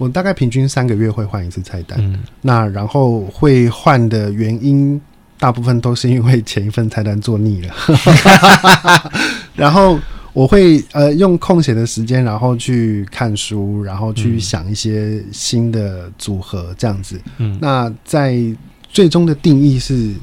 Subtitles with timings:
[0.00, 1.98] 我大概平均三个月会换一次菜单。
[2.00, 4.98] 嗯，那然后会换的原因，
[5.38, 7.74] 大部分都是因为前一份菜单做腻了。
[9.54, 10.00] 然后
[10.32, 17.20] 我会呃用空闲的时间，然后去看书，然后去想一些新的组合这样子。
[17.36, 18.40] 嗯，那在
[18.88, 20.14] 最终的定义是，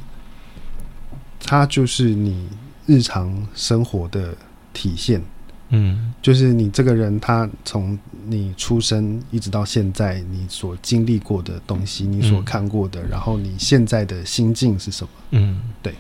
[1.46, 2.48] 它就是你
[2.88, 4.36] 日常生活的
[4.74, 5.22] 体现。
[5.70, 8.00] 嗯，就是你这个人，他从
[8.30, 15.10] 你出生一直到现在，你所经历过的东西，你所看过的，然后你现在的心境是什么？
[15.32, 15.96] 嗯，对。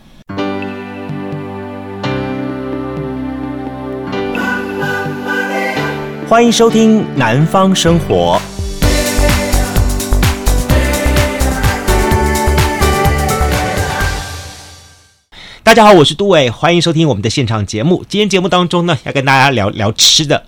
[6.27, 8.37] 欢迎收听《南方生活》。
[15.63, 18.03] 大家好，我是杜伟，欢迎收听我们的现场节目。
[18.09, 20.45] 今天节目当中呢，要跟大家聊聊吃的。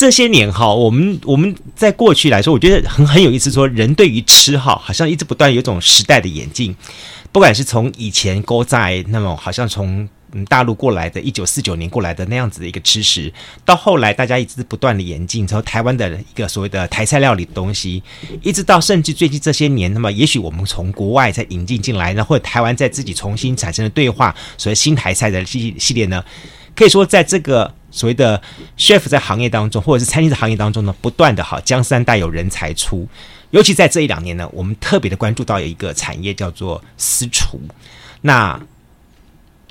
[0.00, 3.50] 这些年哈，我们我们在过去来说，我觉得很很有意思。
[3.50, 6.74] 说人对于吃哈，好像一直不断有种时代的演进。
[7.30, 10.08] 不管是从以前勾在那种，好像从。
[10.48, 13.32] 大陆过来的，一九四九年过来的那样子的一个吃食，
[13.64, 18.00] 到后来大家一直不断的演进，从台湾的一个所谓的台菜料理的东西，
[18.40, 26.24] 一直到甚至最近这些年，那么也许我们从国外再引进进来呢，或者台湾在自己重新产生的对话，所谓新台菜的系系列呢，
[26.76, 28.40] 可以说在这个所谓的
[28.76, 33.08] chef 在行业当中，或者是餐厅的行业当中呢，不断的哈江山代有人才出，
[33.50, 37.60] 尤其在这一两年呢，我们特别的关注到有一个产业叫做私厨，
[38.22, 38.60] 那。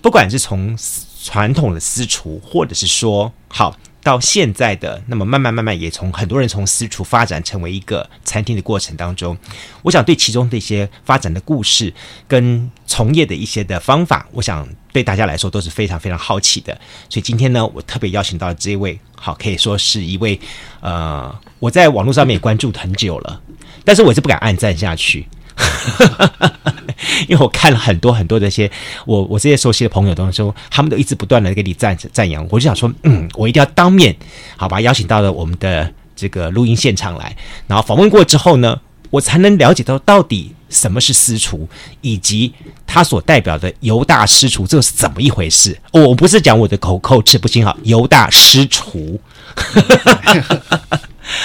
[0.02, 0.78] 不管是从
[1.26, 9.38] 传统的私厨，或者是说好到现在的，那么慢慢慢慢也从很多人从私厨发展成为一个餐厅的过程当中，
[9.82, 11.94] 我想对其中的一些发展的故事
[12.28, 16.74] 跟从业的一些的方法，我想对大家来说都是非常非常好奇的。
[17.10, 20.40] 所以今天呢，我特别邀请到这位，好可以说是一位
[20.80, 23.42] 呃，我在网络上面也关注很久了，
[23.84, 25.28] 但是我是不敢暗赞下去。
[27.28, 28.70] 因为我看了很多很多的些
[29.06, 34.16] 我我这些熟悉的朋友当中，他们都一直不断的给你赞赞扬，我就想说，嗯，我一定要当面
[34.58, 37.36] 好吧，邀请到了我们的这个录音现场来，
[37.68, 41.68] 然后访问过之后呢，我才能了解到到底什么是私厨，
[42.02, 42.54] 以及
[42.86, 45.78] 他所代表的犹大师厨这是怎么一回事。
[45.92, 49.20] 我不是讲我的口口齿不清哈，犹大师厨。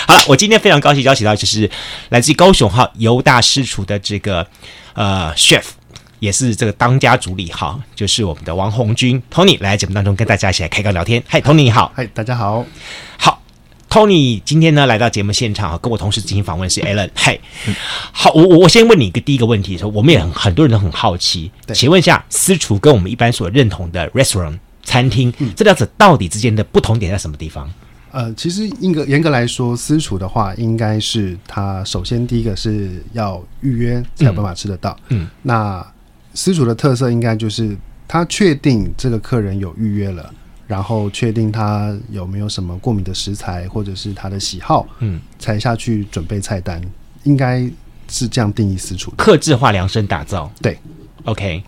[0.07, 1.71] 好了，我今天非常高兴邀请到就是
[2.11, 4.47] 来自于高雄哈犹大师厨的这个
[4.93, 5.63] 呃 chef，
[6.21, 11.23] 也是这个当家主理哈，就是我们的王红军 Tony 来节目当中跟大家一起来开个聊天。
[11.27, 11.91] 嗨，Tony 你好。
[11.97, 12.65] 嗨，大家好。
[13.17, 13.43] 好
[13.89, 17.09] ，Tony 今天呢来到节目现场啊跟我同时进行访问是 Alan。
[17.15, 17.39] 嗨，
[18.13, 27.71] 好，我我我先问你一个第一个问题，说我们也很很多人都很好奇，请问一下私厨跟我们一般所认同的 restaurant 餐厅，这两者到底之间的不同点在什么地方？
[28.15, 34.97] 呃，其实严格严格来说，私厨的话，应该是他首先第一个是要预约才有办法吃得到。
[35.09, 35.85] 嗯，那
[36.33, 37.77] 私厨的特色应该就是
[38.07, 40.33] 他确定这个客人有预约了，
[40.69, 46.81] 然后确定他有没有什么过敏的食材或者是他的喜好，嗯，才下去准备菜单，
[47.25, 47.69] 应该
[48.09, 50.49] 是这样定义私厨的，客制化量身打造。
[50.63, 50.79] 对
[51.25, 51.65] ，OK。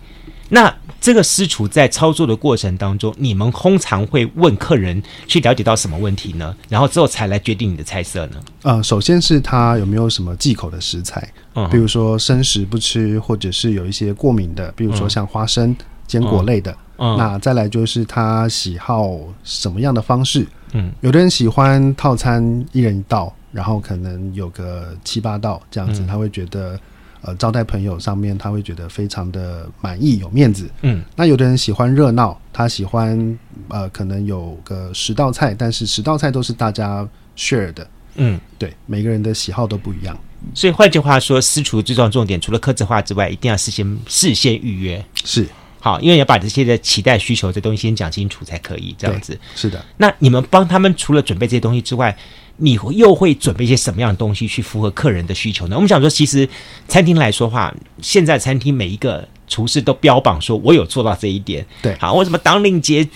[0.47, 6.55] 那这个师厨在操作的过程当中，你们通常会问客人去了解到什么问题呢？
[6.67, 8.37] 然后之后才来决定你的菜色呢？
[8.63, 15.75] 呃，首先是他有没有什么忌口的食材，嗯，比如说生食不吃，或者是有一些过敏的，比如说像花生、
[16.05, 16.75] 坚果类的。
[16.97, 20.45] 嗯，那再来就是他喜好什么样的方式？
[20.73, 26.77] 嗯，有的人喜欢套餐一人一道，然后可能有个七八道这样子，他会觉得。
[27.21, 30.69] 呃，招待朋友上面他会觉得非常的满意，有面子。
[30.81, 33.39] 嗯，那有的人喜欢热闹，他喜欢
[33.69, 37.87] 呃，可能有个十道菜，但是十道菜都是大家 share 的。
[38.15, 40.17] 嗯，对，每个人的喜好都不一样。
[40.53, 45.03] 所以换句话说，私厨最重要重点，除了客制化之外，一定要事先事先预约。
[45.23, 45.47] 是，
[45.79, 49.37] 好，因为要把这些的期待需求这东西先讲清楚才可以这样子。
[49.55, 49.83] 是的。
[49.97, 52.15] 那你们帮他们除了准备这些东西之外，
[52.57, 55.75] 你又会准备一些什么样的东西去符合客人的需求呢？
[55.75, 56.47] 我们想说，其实
[56.87, 61.65] 餐厅来说话，现在餐厅每一个厨师都标榜说，我有做到这一点。
[61.81, 63.07] 对，好，我什么当令节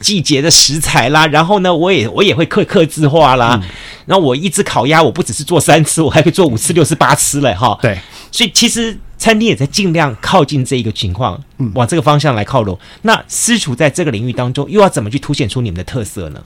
[0.00, 3.68] 季节的食材啦，然后呢，我也我也会刻刻字化啦，嗯、
[4.06, 7.76] 然后我一只烤鸭，我不只是做三次，我还可以做五次、六次、八次嘞，哈。
[7.82, 7.98] 对，
[8.30, 12.78] 所以其实餐厅也在尽量靠近这一个情况，嗯，往这个方向来靠拢。
[13.02, 16.40] 那私厨在这个领域当中，又要怎么去凸显出你们的特色呢？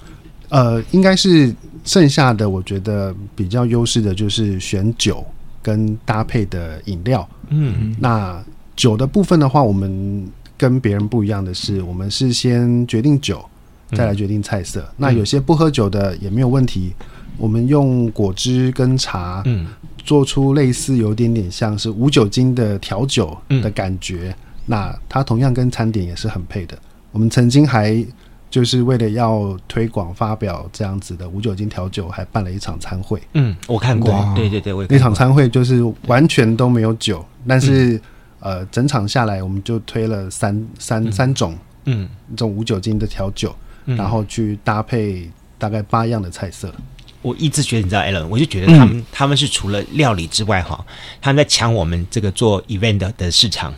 [0.49, 1.55] 呃，应该是
[1.85, 5.25] 剩下的，我觉得比较优势的就是选酒
[5.63, 7.29] 跟搭配的饮料。
[7.49, 8.43] 嗯，那
[8.77, 13.45] 酒的部分的话，我们跟别人不一样的是，我们是先决定酒，
[13.93, 14.81] 再来决定菜色。
[14.81, 16.93] 嗯、那有些不喝酒的也没有问题，
[17.37, 19.67] 我们用果汁跟茶，嗯，
[20.05, 24.31] 做出类似有点点像是无酒精的调酒的感觉。
[24.31, 26.79] 嗯、那它同样跟餐点也是很配的。
[27.13, 28.05] 我们曾经还
[28.51, 33.21] 就是为了要推广发表这样子的无酒精调酒，还办了一场餐会。
[33.35, 38.01] 嗯，我看过，对对对，我那场餐会就是完全都没有酒，但是、嗯、
[38.41, 43.55] 呃，整场下来我们就推了三三、嗯、三种，嗯，这种无酒精的调酒，
[43.85, 46.73] 嗯、然后去搭配大概八样的菜色。
[47.21, 50.83] 我一直觉得，你知道，Alan，我就觉得他们、嗯、他们是除了料理之外，哈，
[51.21, 53.75] 他们在抢我们这个做 event 的市场。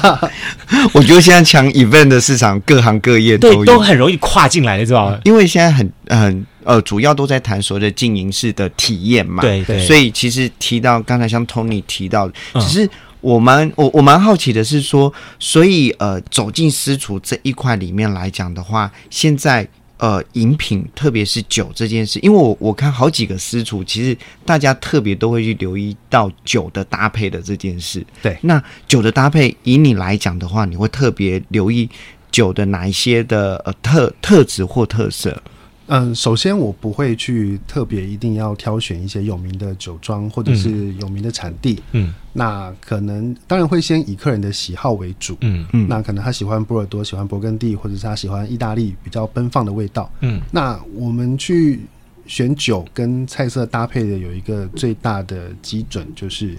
[0.94, 5.20] 我觉得现在抢 event 的市场，各行各业都都很容易跨进来的，知道吗？
[5.24, 9.42] 因为现在很很呃，主要都在谈所谓的经营式的体验嘛。
[9.42, 9.78] 对对。
[9.86, 12.88] 所以其实提到刚才像 Tony 提到，只是
[13.20, 19.68] 我蛮我我蛮好奇的是说，所以呃，走进私厨这一块里面来讲的话，现在。
[19.98, 28.04] 呃，饮品特别是酒这件事，因为我我看好几个私厨，其实大家特别都会去留意到酒的搭配的这件事。
[28.20, 31.88] 对，那酒的搭配，以你来讲的话，你会特别留意
[32.30, 35.42] 酒的哪一些的呃特特质或特色？
[35.88, 41.80] 嗯，首先我不会去特别一定要挑选一些有名的酒庄或者是有名的产地。
[41.92, 45.36] 嗯，那可能当然会先以客人的喜好为主。
[45.42, 50.10] 嗯嗯，那可能他喜欢波尔多，喜欢勃艮第，或者是他喜欢意大利比较奔放的味道。
[50.20, 51.80] 嗯，那我们去
[52.26, 56.56] 选酒跟菜色搭配的有一个最大的基准，就是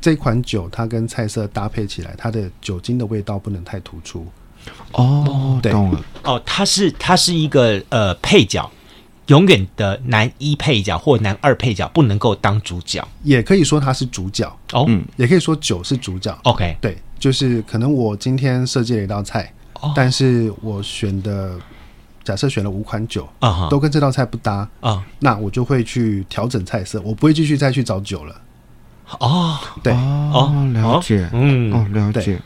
[0.00, 4.24] 这款酒它跟菜色搭配起来，它的酒精的味道不能太突出。
[4.92, 6.00] 哦，对，懂了。
[6.22, 8.70] 哦，他是他是一个呃配角，
[9.26, 14.46] 永远的男一配角或男二配角不能够当主角，也可以说他是主角。
[14.72, 16.36] 哦，嗯，也可以说酒是主角。
[16.44, 21.52] OK，对，就是可能我今天设计了一道菜，哦，但是我选的
[22.22, 28.34] 假设选了五款酒啊，都跟这道菜不搭啊，那我就会去调整菜色，我不会继续再去找酒了。
[29.20, 32.40] 哦，对，哦，了解，嗯，哦，了解。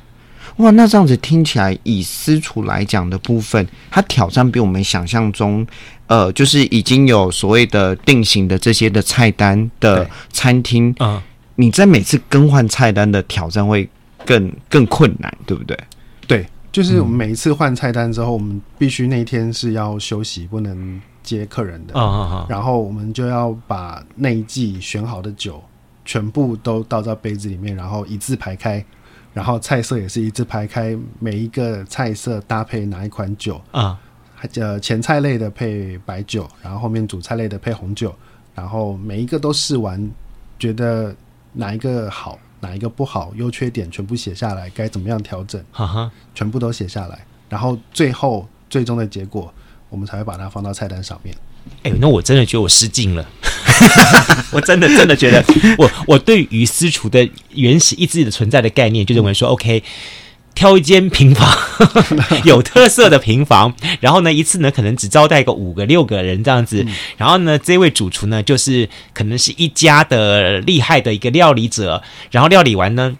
[0.58, 5.64] 哇，那这样子听起来，以私厨来讲的部分，它挑战比我们想象中，
[6.08, 11.22] 呃，就是已经有所谓的定型的这些的菜单的餐厅，嗯，
[11.54, 13.88] 你在每次更换菜单的挑战会
[14.26, 15.78] 更更困难，对不对？
[16.26, 25.62] 对，就是我们每一次换菜单之后，我们必须那一天是要休息，不能接客人的，嗯，然后我们就要把那一季选好的酒
[26.04, 28.84] 全部都倒到杯子里面，然后一字排开。
[29.32, 33.98] 然后菜色也是一字排开，每一个菜色搭配哪一款酒啊？
[34.54, 38.14] 呃，前菜类的配白酒，然后后面主菜类的配红酒，
[38.54, 40.10] 然后每一个都试完，
[40.58, 41.14] 觉得
[41.52, 45.60] 哪一个好，哪一个不好，优缺点全部写下来，该怎么样调整？
[45.72, 49.52] 哈哈，全部都写下来，然后最后最终的结果，
[49.88, 51.34] 我们才会把它放到菜单上面。
[51.82, 53.28] 哎，那我真的觉得我失敬了。
[54.50, 55.44] 我真的真的觉得
[55.76, 59.82] 我，我我对于私厨的原始意志的存在的概念，就认为说，OK，
[60.54, 61.48] 挑一间平房，
[62.44, 66.84] 有特色的平房，然后呢，一次呢可能只招待个五个六个人这样子，
[67.16, 73.16] 然后呢，这位主厨呢，就是可能是一家的厉害的一个料理者，然后料理完呢，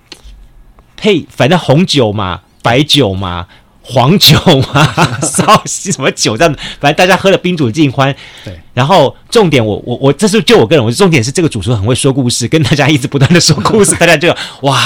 [0.96, 3.46] 配反正红酒嘛，白酒嘛。
[3.90, 4.38] 黄酒
[4.75, 4.87] 嘛，
[5.25, 6.37] 烧什么酒？
[6.37, 8.14] 这样子，反正大家喝的宾主尽欢。
[8.44, 14.28] 对，然后重点我，我我我这是就我个人，我重点是这个主厨很会说故事，跟大家一直不断的说故事，大家就
[14.61, 14.76] 哇，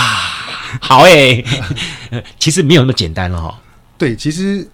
[0.80, 1.44] 好哎、欸，
[2.38, 3.61] 其实没有那么简单了哈。
[3.99, 4.64] 对，其实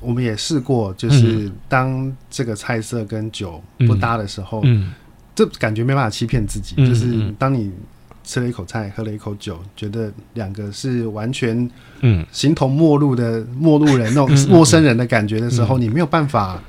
[0.00, 4.92] 我们也试过，就是当这个菜色跟酒不搭的时候，嗯，
[5.32, 7.70] 这感觉没办法欺骗自己，就是当你。
[8.24, 12.24] 吃了一口菜，喝了一口酒，觉得两个是完全嗯。
[12.32, 16.60] 形同陌路的陌路人那种 陌生人的感觉的时候，你没有办法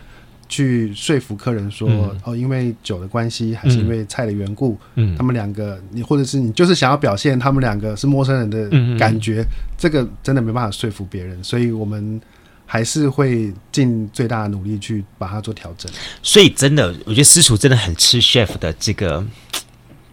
[0.48, 5.16] 去说服客人说哦，因为酒的关系，还是因为菜的缘故，嗯。
[5.16, 8.70] 他们两个你或者是你就是想要表现他们两个是陌生人的
[9.00, 9.44] 感觉，
[9.78, 12.20] 这个真的没办法说服别人，所以我们
[12.66, 15.92] 还是会尽最大的努力去把它做调整。
[16.22, 19.26] 所以真的，我觉得私厨真的很吃 chef 的这个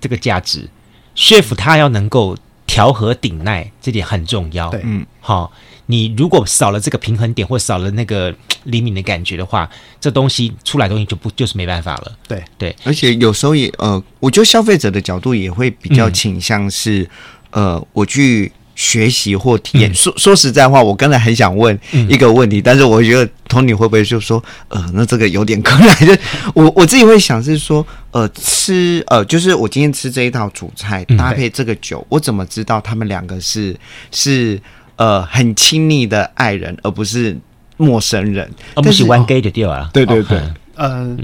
[0.00, 0.68] 这个价值。
[1.16, 4.71] Chef 他要能够调和顶耐，这点很重要。
[4.71, 5.52] 对，嗯，好，
[5.87, 9.69] 你如果少了这个平衡点，或少了那个灵敏的感觉的话，
[10.00, 12.12] 这东西出来东西就不就是没办法了。
[12.26, 17.02] 对对，而且有时候也呃，我觉得消费者的角度也会比较倾向是，
[17.50, 18.50] 嗯、呃，我去。
[18.75, 25.95] 学习或体验，说说实在话，我刚才很想问一个问题，嗯、但是我觉得 Tony 会不会就说，呃，那这个有点困难。
[26.07, 26.12] 就
[26.55, 33.76] 我我自己会想是说，呃，吃呃，就是我今天吃这一道主菜搭配这个酒，嗯、我怎么知道他们两个是
[34.11, 34.61] 是
[34.97, 37.37] 呃很亲密的爱人，而不是
[37.76, 38.50] 陌生人？
[38.76, 39.91] 不喜欢 gay 的调啊？
[39.93, 40.41] 对对对，
[40.76, 41.19] 嗯。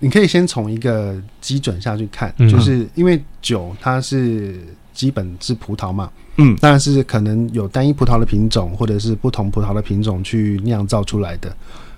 [0.00, 4.56] 你可以先从一个基准下去看，嗯、就是因为酒它是
[4.98, 11.54] 基本是葡萄嘛，嗯，当然是可能有单一葡萄的品种，或者是不同葡萄的品种去酿造出来的。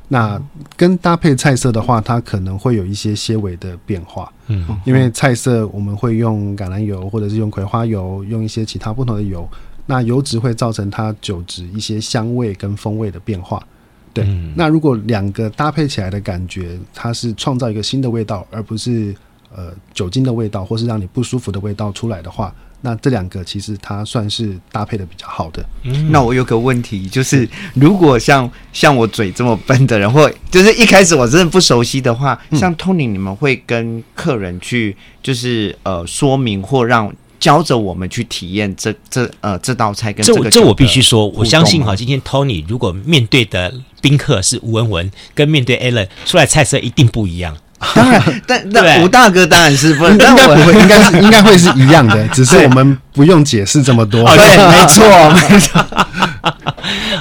[0.06, 0.38] 那
[0.76, 9.48] 跟搭配菜色的话，它可能会有一些些微的变化，嗯，因为菜色我们会用橄榄油，或者是用葵花油，用一些其他不同的油，
[9.86, 13.66] 那油脂会造成它酒质一些香味跟风味的变化。
[14.12, 19.14] 对，嗯、那如果两个搭配起来的感觉，它是创造一个新的味道，而不是
[19.56, 22.52] 呃酒精的味道，或是让你不舒服的味道出来的话。
[22.82, 25.64] 那这两个其实它算是搭配的比较好的。
[25.84, 43.72] 嗯，那我有个问题，就是如果像像我嘴这么笨的人，或就是一开始我真的不熟悉的话，嗯、像 Tony，你们会跟客人去就是呃说明或让教着我们去体验这这呃这道菜跟这个这这我必须说，我相信哈，今天 Tony 如果面对的
[44.02, 47.56] 宾客是吴文文，跟面对 Allen 出来菜色一定不一样。
[47.94, 54.22] 当然，但那吴大哥当然是不，应该不会， 应该是应该会是一样的， 只是我们不用解释这么多。
[54.36, 55.84] 对，没错，没错。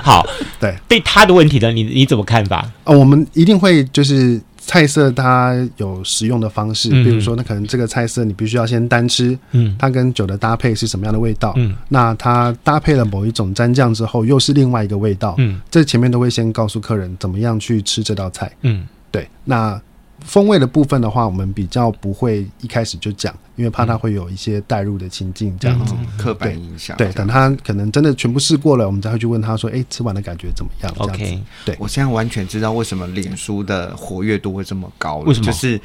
[0.03, 0.25] 好，
[0.59, 2.69] 对，对他的问题呢，你你怎么看法？
[2.83, 11.53] 哦，我们一定会就是菜色它有食用的方式，比如说，那可能这个菜色你必须要先单吃，嗯，它跟酒的搭配是什么样的味道？
[11.55, 15.35] 嗯，那它搭配了某一种蘸酱之后，又是另外一个味道。
[15.37, 18.51] 嗯，这前面都会先告诉客人怎么样去吃这道菜。
[18.63, 19.79] 嗯，对，那。
[20.21, 26.95] 风味的部分的话，我们比较不会一开始就讲，因为怕他会有一些带入的情境这样子，嗯、刻板印象。
[26.97, 35.25] 对，等他可能真的全部试过了，我们才会去问他说：“哎、欸，吃完的感觉怎么样？” OK，对，我现在完全知道为什么脸书的活跃度会这么高了。
[35.25, 35.45] 为什么？
[35.45, 35.79] 就是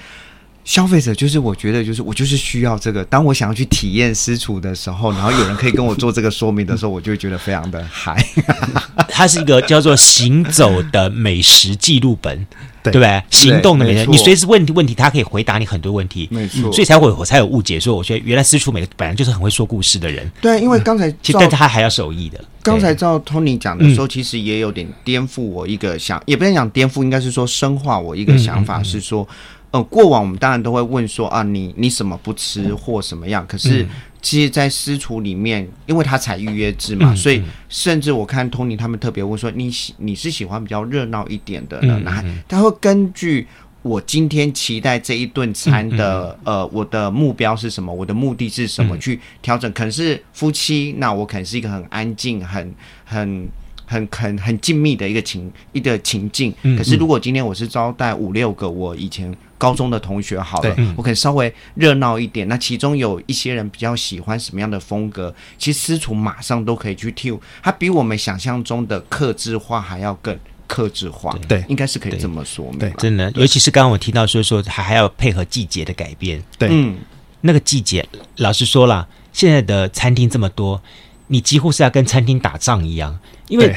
[0.65, 3.05] 消费者，就是我觉得，就是我就是需要这个。
[3.05, 8.17] 当我想要去体验私厨的时候，然后有人可以跟我做这个说明的时候，我就会觉得非常的嗨。
[9.09, 12.47] 它是一个叫做“行走的美食记录本”。
[12.83, 13.23] 对，不对？
[13.31, 16.29] 行动的美食，你随时问问题，他可以回答你很多问题。
[16.31, 20.31] 没错，所以才会我才有误解，说我觉得原来私厨美本来就是很会说故事的人。
[20.43, 22.39] 对，因为刚才其实但他还要手艺的。
[22.63, 29.27] 刚才照 Tony 讲的时候，其实也有点颠覆我一个想，也不能讲颠覆，应该是说深化我一个想法，是说，
[29.75, 33.85] 呃，过往我们当然都会问说啊，你你什么不吃或什么样，可是。
[34.23, 43.47] 其实，在私厨里面，因为他采预约制嘛，嗯、所以甚至我看 Tony 他们特别问说：“你喜你是喜欢比较热闹一点的呢？”那、嗯、他会根据
[43.83, 49.71] 我今天期待这一顿餐的、嗯、呃，我的目标是什么，我的目的是什么，去调整。
[49.75, 53.47] 可能是夫妻，那我可能是一个很安静、很很。
[53.87, 62.47] 很很很静谧的一个情一个情境，可是如果今天我是招待五六个我以前高中的同学，好了，我可能稍微热闹一点。
[62.49, 71.37] 那其中有一些人比较喜欢什么样的风格，其实私厨马上都可以去挑，它比我们想象中的克制化还要更克制化。
[71.49, 72.71] 对，应该是可以这么说。
[72.79, 76.43] 对，真的，尤其是刚刚我提到说说还还要配合季节的改变。
[76.59, 76.97] 对，嗯，
[77.43, 80.81] 那个季节，老实说了，现在的餐厅这么多。
[81.29, 83.75] 你几乎是要跟餐厅打仗一样，因为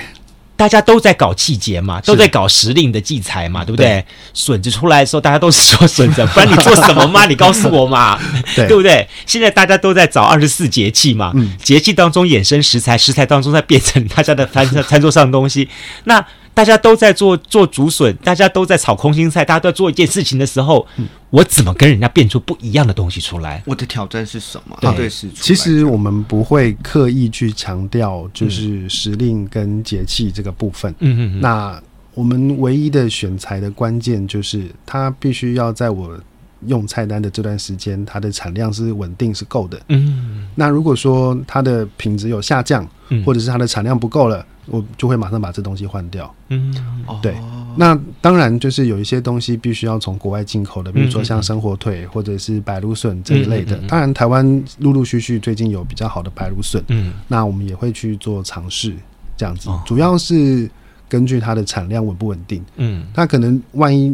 [0.56, 4.04] 大家都在搞季节嘛，都在搞时令的季材嘛，对不对？
[4.34, 7.26] 笋子出来的时候，大家都是说笋子， 不然你做什么嘛？
[7.28, 8.20] 你告诉我嘛，
[8.56, 9.08] 对不对？
[9.26, 11.32] 现在大家都在找二十四节气嘛，
[11.62, 15.70] 节气当中衍生食材，食材当中再变成大家的餐餐桌上的东西，
[16.06, 16.26] 那。
[16.58, 23.62] 大家都在做做竹笋，大家都在炒空心菜，大家都在做一件事情的时候，嗯、我怎么跟人家变出不一样的东西出来？
[23.68, 24.76] 我的挑战是什么？
[24.96, 30.92] 对，是其实我们不会刻意去强调就是时令跟节气这个部分。
[30.98, 31.40] 嗯嗯。
[31.40, 31.80] 那
[32.16, 36.20] 我们唯一的选材的关键就是，它必须要在我
[36.66, 39.80] 用菜单的这段时间，它的产量是稳定是够的。
[39.90, 40.48] 嗯。
[40.56, 44.46] 那如果说它的品质有下降，嗯、或者是它的产量不够了。
[44.70, 46.30] 我就会马上把这东西换掉。
[46.50, 46.76] 嗯，
[47.22, 47.34] 对。
[47.78, 53.78] 那当然就是有一些东西必须要从国外进口的，比如说像生火腿或者是白芦笋这一类的。
[53.88, 56.84] 当然，台湾陆陆续续最近有比较好的白芦笋。
[56.90, 58.94] 嗯，那我们也会去做尝试，
[59.38, 59.70] 这样子。
[59.86, 60.70] 主要是
[61.08, 62.62] 根据它的产量稳不稳定。
[62.76, 64.14] 嗯，它可能万一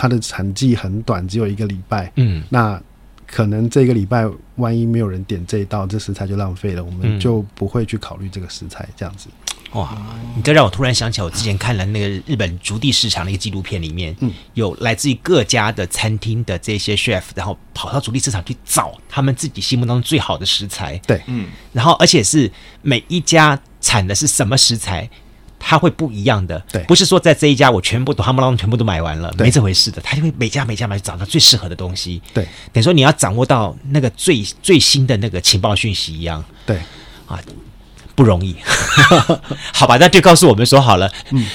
[0.00, 2.10] 它的产季很短，只有一个礼拜。
[2.16, 2.80] 嗯，那。
[3.32, 9.28] 可能这个礼拜万一没有人点这一道，这食材就浪费了，我们就不会去考虑这个食材这样子。
[9.70, 9.96] 哇，
[10.34, 14.16] 你这让我突然想起来，我之前看了那个日本竹地市场的一个纪录片，里面
[14.54, 21.00] 有来自于各家的餐厅的这些 chef，然后跑到竹地市场去找他们自己心目当中最好的食材。
[21.06, 22.50] 对，嗯，然后而且是
[22.82, 25.08] 每一家产的是什么食材。
[25.60, 28.24] 它会不一样的，对，不是说在这一家我全部都
[28.56, 36.78] 全部都买完了，没这回事的，他就会每家每家买，找到最适合的东西，对，等于说你要掌握到那个最最新的那个情报讯息一样，对，
[37.26, 37.38] 啊，
[38.16, 38.56] 不容易，
[39.72, 41.46] 好吧，那就告诉我们说好了，嗯，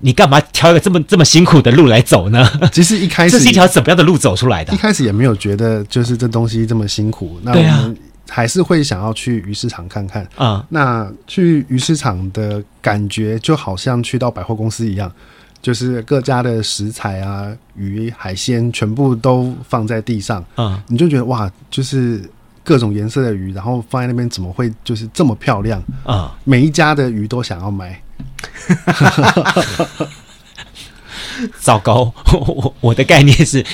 [0.00, 2.48] 你干嘛挑一个这么这么辛苦的路来走呢？
[2.72, 4.72] 其实一开始 这是一条怎么样的路走出来的？
[4.72, 7.40] 一开始也没有觉得就是这东西这么辛苦。
[7.42, 7.96] 那我们
[8.28, 10.64] 还是会想要去鱼市场看看啊。
[10.68, 15.10] 那去鱼市场的感觉就好像去到百货公司一样，
[15.60, 20.44] 就是各家的食材啊、鱼、海鲜全部都放在地上。
[20.56, 22.22] 嗯，你就觉得哇，就是
[22.62, 26.36] 各种颜色的鱼，然后放在那边怎么会就是这么漂亮啊？
[26.44, 28.00] 每一家的鱼都想要买。
[31.60, 33.64] 糟糕，我我的概念是，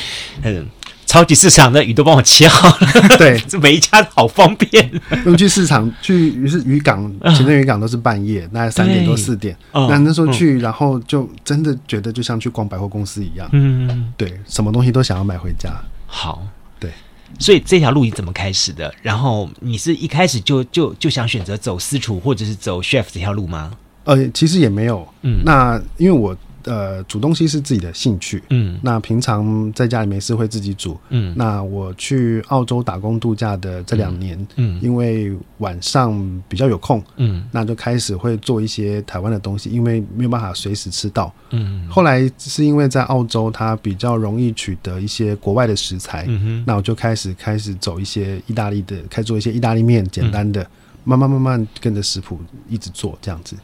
[0.43, 0.67] 嗯，
[1.15, 4.91] 超级市场的鱼都帮我切好了，对， 这每一家好方便。
[5.25, 9.57] 用去市场去，于是渔港，前面渔港都是半夜，大概三点多四点。
[9.73, 15.73] 那那时候去，然后就真的觉得就像去逛百货公司一样，嗯，对，什么东西都想要买回家。
[16.09, 16.45] 好，
[16.81, 16.91] 对，
[17.39, 18.93] 所以这条路你怎么开始的？
[19.01, 23.71] 然后你是一开始就就就想选择走私厨或者是走 chef 这条路吗？
[24.03, 50.67] 呃，其实也没有，嗯，那因为我呃煮东西是自己的兴趣，嗯，那平常在家里没事会自己煮，嗯，那我去澳洲打工度假的这两年，嗯，嗯，因为晚上比较有空，嗯，那就开始会做一些台湾的东西，因为没有办法随时吃到，嗯，后来是因为在澳洲它比较容易取得一些国外的食材，嗯哼，那我就开始开始走一些意大利的，开始做一些意大利面，简单的，嗯，
[51.05, 53.57] 慢慢慢慢跟着食谱一直做这样子。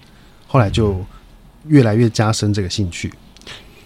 [0.47, 1.05] 后来就
[1.69, 3.13] 越来越加深这个兴趣。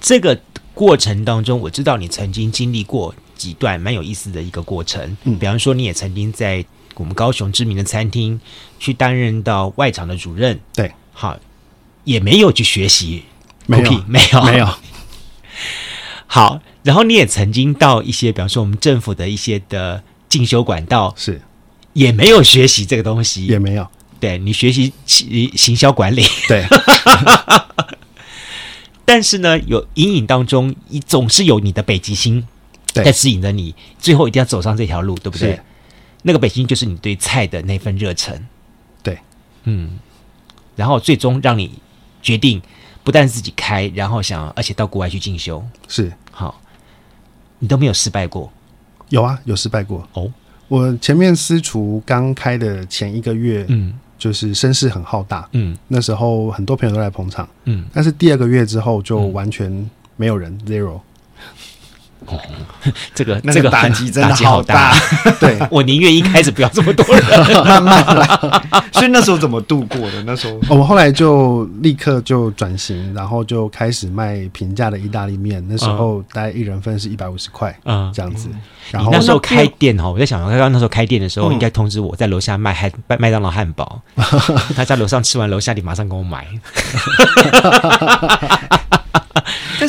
[0.00, 0.38] 这个
[0.74, 5.16] 过程当中，我知道你曾经经历过几段蛮有意思的一个过程。
[5.24, 6.64] 嗯，比方说，你也曾经在
[6.94, 8.40] 我们高雄知名的餐厅
[8.78, 10.58] 去担任到外场的主任。
[10.74, 11.38] 对，好，
[12.04, 13.24] 也没有去学习，
[13.66, 14.68] 没有，没有， 没有。
[16.26, 21.40] 好，然后你也曾经到一些，比方说我们政府的一些的进修管道，是，
[21.92, 23.88] 也没有学习这个东西，也没有。
[24.24, 26.64] 对，你学习行销管理，对，
[29.04, 32.48] 但是呢，有隐隐当中，你总是有你的北极星
[32.86, 35.60] 在指引着你，最后一定要走上这条路，对不对？
[36.22, 38.42] 那个北极星就是你对菜的那份热忱，
[39.02, 39.18] 对，
[39.64, 39.98] 嗯，
[40.74, 41.78] 然后最终让你
[42.22, 42.62] 决定
[43.02, 46.10] 不但自己开，然后想而且到国外去进修，是。
[46.30, 46.58] 好，
[47.58, 48.50] 你都没有失败过？
[49.10, 50.08] 有啊，有失败过。
[50.14, 50.32] 哦。
[50.66, 53.92] 我前面私厨刚开的前一个月，嗯。
[54.18, 61.00] 就是声势很浩大，嗯，那时候很多朋友都来捧场，嗯，但是第二个月之后就完全没有人，嗯，zero。
[62.26, 62.38] 哦，
[63.14, 64.94] 这个这个打击真的好大，
[65.40, 67.24] 对， 我宁愿一开始不要这么多人，
[67.64, 68.62] 慢慢来。
[68.92, 70.22] 所以那时候怎么度过的？
[70.24, 75.64] 那时候我们后来就立刻就转型，然后就开始卖平价的意大利面。
[75.68, 78.48] 那时候大概一人份是一百五十块，嗯，这样子。
[78.90, 84.00] 然后那时候开店哈，我在想，刚刚那时候开店的时候，应该通知我在楼下卖汉麦麦当劳汉堡，
[84.76, 86.46] 他在楼上吃完，楼下你马上给我买。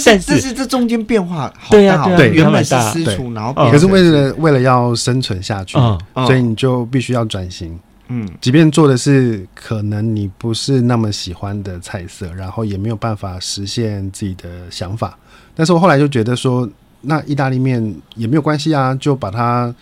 [0.04, 5.78] 但是，但是这中间变化好大，哦，对，原本是私厨，然后可是为了为了要生存下去，
[6.16, 7.80] 所以你就必须要转型。
[8.08, 15.18] 嗯，即便做的是可能你不是那么喜欢的菜色，然后也没有办法实现自己的想法。
[15.56, 16.70] 但是我后来就觉得说，
[17.02, 19.74] 那意大利面也没有关系啊，就把它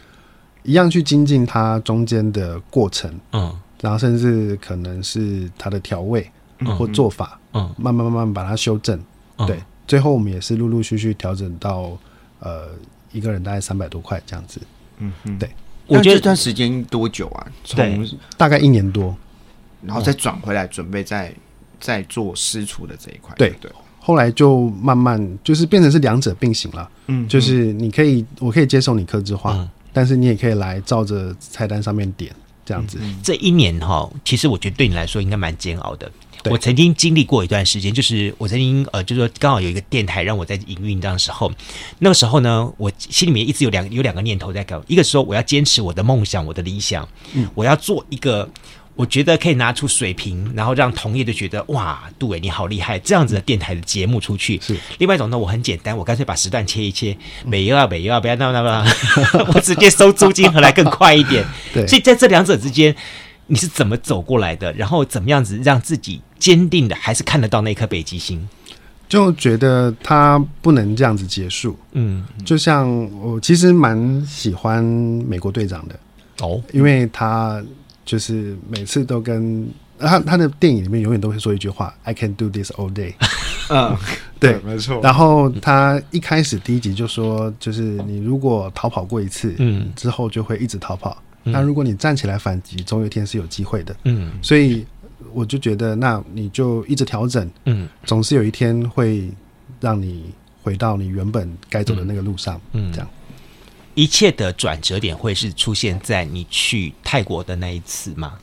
[0.64, 6.26] 一样去精进它中间的过程，嗯，然后甚至可能是它的调味
[6.78, 8.98] 或做法，嗯，慢慢慢慢把它修正，
[9.46, 9.60] 对。
[9.94, 11.96] 最后我们也是陆陆续续调整到，
[12.40, 12.70] 呃，
[13.12, 14.60] 一个人大概三百多块这样子。
[14.98, 15.48] 嗯嗯，对。
[15.86, 17.46] 我觉得这段时间多久啊？
[17.64, 19.16] 从大概一年多，
[19.84, 21.32] 然后再转回来准备再
[21.80, 23.36] 再做私厨的这一块。
[23.38, 23.72] 对对。
[24.00, 26.90] 后来就慢慢就是变成是两者并行了。
[27.06, 32.34] 嗯，就是你可以，我可以接受你克制化，嗯，但是你也可以来照着菜单上面点
[32.66, 32.98] 这样子。
[33.00, 36.12] 嗯，这一年哈，其实我觉得对你来说应该蛮煎熬的。
[36.46, 41.52] 我曾经经历过一段时间，就是我曾经呃，就是说刚好有一个电台让我在营运当时候，
[42.00, 48.50] 那个时候呢，我心里面一直有两有两个念头在搞，一个时候我要坚持我的梦想，我的理想，嗯，我要做一个
[48.96, 54.60] 我觉得可以拿出水平，然后让同业都觉得哇，杜伟你好厉害，这样子的电台的节目出去。
[54.62, 58.86] 是，另外一种呢，我很简单，我干脆把时段切一切，没有啊，没有啊，不要那么那么，
[59.56, 61.44] 我直接收租金回来更快一点。
[61.74, 62.96] 对，所以在这两者之间。
[63.54, 64.74] 你是怎么走过来的？
[64.74, 68.50] 然后怎么样子让自己坚定的，还是看得到那颗北极星？
[69.08, 71.78] 就觉得他不能这样子结束。
[71.92, 72.90] 嗯，就像
[73.22, 75.96] 我其实蛮喜欢美国队长的
[76.42, 77.64] 哦，因为他
[78.04, 83.14] 就是每次都跟他他的电影里面永远都会说一句话：“I can do this all day。
[83.70, 83.96] ”嗯，
[84.42, 85.00] 对，没错。
[85.04, 91.16] 然后他一开始第一集就说，就是你如果逃跑过一次，嗯，之后就会一直逃跑。
[91.44, 93.96] 那如果你站起来反击，总有一天是有机会的。
[94.06, 94.86] 嗯，所以
[95.34, 99.30] 我就觉得，那你就一直调整，嗯，总是有一天会
[99.80, 103.10] 让你回到你原本该走的那个路上，嗯，这样。
[103.96, 108.34] 一切的转折点会是出现在你去泰国的那一次吗？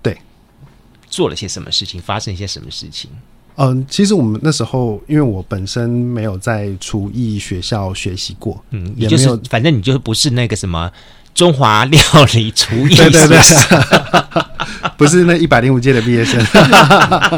[0.00, 0.16] 对，
[1.08, 3.10] 做了些什么事情，发生一些什么事情？
[3.56, 10.90] 嗯，其实我们那时候，因为我本身没有在厨艺学校学习过，嗯，也没有，就是反正你就不是那个什么
[11.36, 12.00] 中华料
[12.34, 13.38] 理厨艺，对对对，
[14.96, 16.42] 不是那一百零五届的毕业生。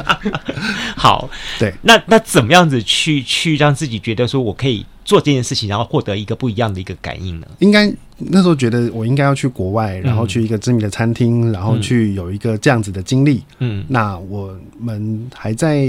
[0.97, 7.47] 好，对，那那怎么样子去去让自己觉得说我可以做这件事情，然后获得一个不一样的一个感应呢？
[7.59, 13.43] 应该那时候觉得我应该要去国外，然后去一个知名的餐厅，嗯、然后去有一个这样子的经历。
[13.59, 15.89] 嗯，那我们还在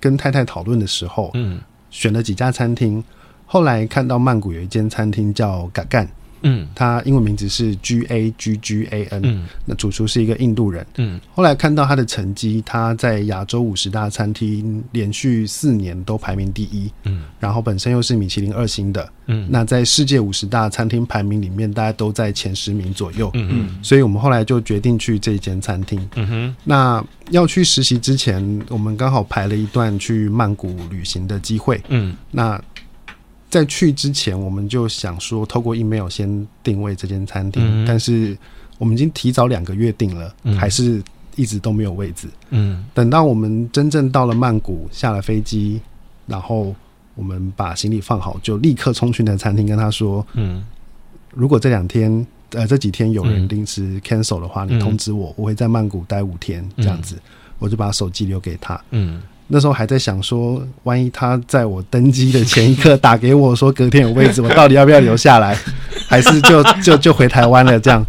[0.00, 1.60] 跟太太讨论的时候，嗯，
[1.92, 3.04] 选了几家餐厅，
[3.46, 6.08] 后来看到曼谷有一间餐厅叫嘎干。
[6.42, 32.60] 嗯，他英文名字是 G A G G A N，嗯，那主厨是一个印度人，嗯，后来看到他的成绩，他在亚洲五十大餐厅连续四年都排名第一，嗯，然后本身又是米其林二星的，嗯，那在世界五十大餐厅排名里面，大家都在前十名左右，嗯嗯，所以我们后来就决定去这间餐厅，嗯哼，那要去实习之前，我们刚好排了一段去曼谷旅行的机会，嗯，那。
[33.56, 38.36] 在去之前，我们就想说，透过 email 先定位这间餐厅，嗯、但是
[38.76, 41.02] 我们已经提早两个月定了，嗯、还是
[41.36, 42.28] 一直都没有位置。
[42.50, 45.80] 嗯，等到我们真正到了曼谷，下了飞机，
[46.26, 46.74] 然后
[47.14, 50.62] 我们把行李放好，就立刻冲去那餐厅，跟他说：“嗯，
[51.32, 57.16] 如果这两天呃这几天有人临时 cancel 的话，嗯、你通知我，我会在曼谷待五天，这样子。
[57.16, 57.22] 嗯”
[57.58, 58.78] 我就把手机留给他。
[58.90, 59.22] 嗯。
[59.48, 65.56] 那时候还在想说，万一他在我登机的前一刻打给我说隔天有位置，我到底要不要留下来，
[66.08, 67.78] 还是就就就回台湾了？
[67.78, 68.04] 这样，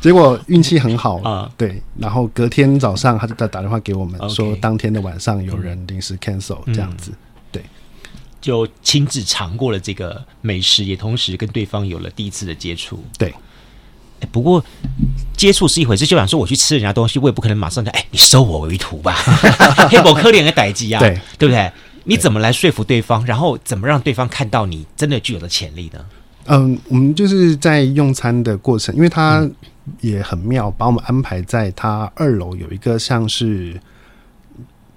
[0.00, 1.82] 结果运气很好啊，对。
[1.98, 7.12] 然后隔天早上他就打打电话给我们说，当天的晚上有人临时 cancel 这样子，
[7.52, 7.62] 对，
[8.40, 13.32] 就亲自尝过了这个美食，也同时跟对方有了第一次的接触，对。
[14.30, 14.64] 不过
[15.36, 19.14] 接触是一回事，就想说我去吃人家东西，我也不可能马上就哎，你收我为徒吧，
[19.90, 21.18] 黑狗可怜的歹机啊，对。
[21.38, 21.70] 对不对？
[22.04, 26.04] 你怎么来说服对方，然后怎么让对方看到你真的具有的潜力呢？
[26.46, 29.48] 嗯，我们就是在用餐的过程，因为他
[30.00, 33.80] 也很妙，把我们安排在他二楼有一个像是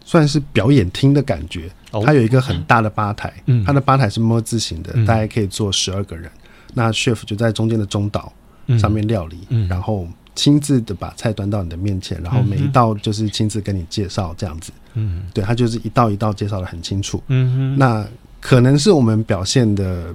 [0.04, 1.70] 算是表演厅的感觉，
[2.06, 6.30] 他有一个很大的吧台，嗯，他的吧台是摸字形的，大概可以坐十二个人，
[6.74, 8.34] 那 chef 就在中间的中岛。
[8.80, 14.72] 上面料理，然后亲自的把菜端到你的面前，然后每一道就是亲自跟你介绍这样子。
[14.96, 17.22] 嗯，对，他就是一道一道介绍的很清楚。
[17.28, 18.08] 嗯哼，那
[18.40, 20.14] 可能是我们表现的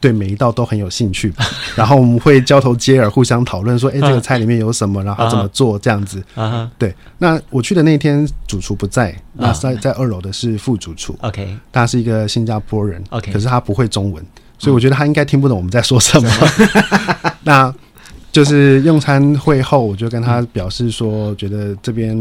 [0.00, 1.44] 对每一道都很有兴趣吧。
[1.76, 5.02] 然后我们会交头接耳，互相讨论说：“哎，这个菜里面有什么？
[5.04, 6.22] 然后怎么做？”这样子。
[6.34, 6.94] 啊，对。
[7.18, 11.16] 那我去的那天主厨不在，那在在二楼的是副主厨。
[11.20, 13.02] OK，他是一个新加坡人。
[13.10, 14.24] OK，可是他不会中文。
[14.62, 16.30] 所以我觉得他应该听不懂我们在说什么。
[17.42, 17.74] 那
[18.30, 22.16] 就是用餐会后，我就跟他表示说，觉得这边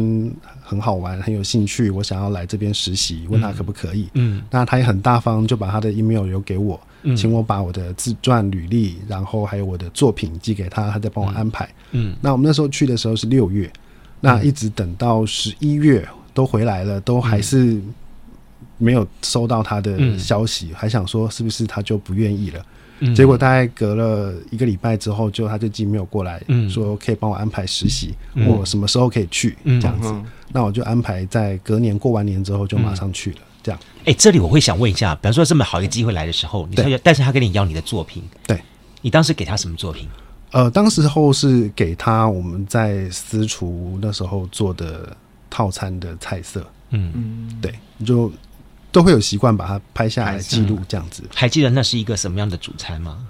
[0.59, 4.09] 很好玩，很有兴趣，我想要来这边实习，问他可不可以。
[4.15, 6.81] 嗯，那他也很大方，就把他的 email 留给我，
[7.15, 11.69] 请我把我的自传履历，然后还有我的作品寄给他，他再帮我安排。
[11.91, 13.71] 嗯，那我们那时候去的时候是六月，
[14.19, 17.79] 那一直等到十一月都回来了，都还是。
[18.81, 22.65] 没有收到他的消息，嗯、还想说是不是他就不愿意了？
[23.03, 29.57] 嗯、结果大概隔了一个礼拜之后，就他就寄没有过来，嗯、说可以帮我安排实习，嗯、我什么时候可以去？
[29.63, 33.37] 嗯、这样子，嗯、那我就安排在隔年过完年之后就马上去了。
[33.39, 38.61] 嗯、这样，哎，这里我会想问一下，比方说这么好一个机会来的时候，你说要，但是他跟你要你的作品，对，
[39.01, 40.07] 你当时给他什么作品？
[40.51, 45.15] 呃，当时候是给他我们在私厨那时候做的
[45.49, 47.11] 套餐的菜色，嗯。
[47.15, 47.73] 嗯，对，
[48.05, 48.31] 就。
[48.91, 51.23] 都会有习惯把它拍下来记录，这样子。
[51.33, 53.25] 还记得那是一个什么样的主餐吗？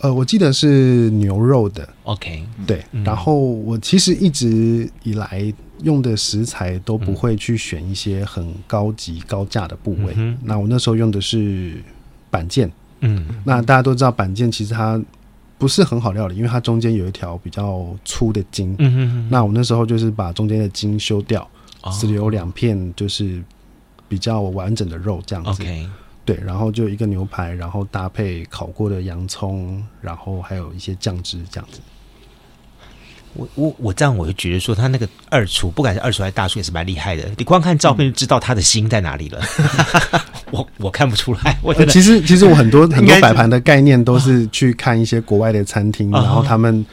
[0.00, 1.88] 呃，我记得是牛肉的。
[2.04, 2.84] OK，对。
[2.92, 10.14] 嗯、然后我其实一直以来用的食材都不会去选一些很高级高价的部位。
[10.16, 11.82] 嗯、那我那时候用的是
[12.30, 12.70] 板腱。
[13.00, 13.26] 嗯。
[13.44, 15.02] 那大家都知道板腱其实它
[15.58, 18.76] 不是很好料理，因为它中间有一条比较粗的筋。
[18.78, 19.28] 嗯哼哼。
[19.28, 21.42] 那我那时候就是把中间的筋修掉，
[21.82, 23.42] 哦、只留两片，就是。
[24.08, 25.86] 比较完整的肉这样子，Okay.
[26.24, 31.80] 对，然后就一个牛排，然后搭配烤过的洋葱，然后还有一些酱汁这样子。
[33.34, 37.30] 我我我这样我就觉得说，他那个二厨，不管是二厨还是大厨，也是蛮厉害的。
[37.36, 39.40] 你光看照片就知道他的心在哪里了。
[40.50, 41.56] 我我看不出来。
[41.62, 46.84] 我其实其实我很多很多摆盘的概念都是去看一些国外的餐厅，然后他们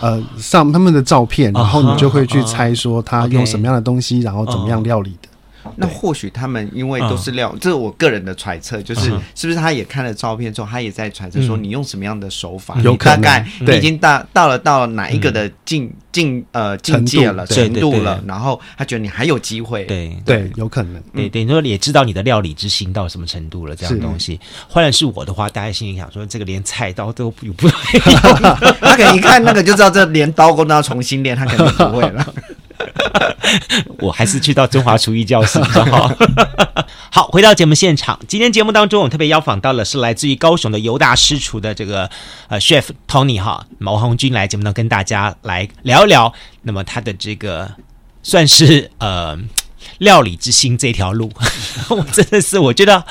[0.00, 5.28] 呃上他们的照片，然后你就会去猜说他用什么样的东西，然后怎么样料理的。
[5.76, 24.38] 那或许他们因为都是料，嗯、这是我个人的揣测，就是是不是他也看了照片之后，他也在揣测说你用什么样的手法，有、嗯、大概你已经到到了到了哪一个的境境呃境界了程度了，然后他觉得你还有机会，对对，有可能，对对，你说也知道你的料理之心到什么程度了，这样东西。
[24.68, 27.74] 换了是我的话，大家心里想说，这个连菜刀都不不会。
[27.98, 28.42] 用，
[28.80, 32.34] 他可能一看那个就知道这连刀工都要重新练，他肯定不会了。
[34.00, 35.60] 我还是去到中华厨艺教室，
[37.10, 38.18] 好，回到节目现场。
[38.26, 42.10] 今天节目当中，我特别邀访到了是来自于高雄的尤大师厨的这个
[42.48, 46.32] 呃 chef Tony 哈毛红军来节目当中跟大家来聊一聊。
[46.62, 47.70] 那么他的这个
[48.22, 49.38] 算是呃。
[49.98, 51.30] 料理之心这条路，
[51.90, 53.04] 我真的是我觉得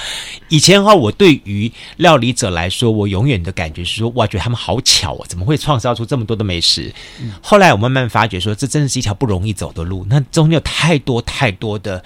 [0.49, 6.93] 以前的话，我对于料理者来说，我永远的感觉是说，哇，觉得他们好巧哦，怎么会创造出这么多的美食？
[7.21, 12.03] 嗯、后来我慢慢发觉说，这真的是一条不容易走的路，那中间有太多太多的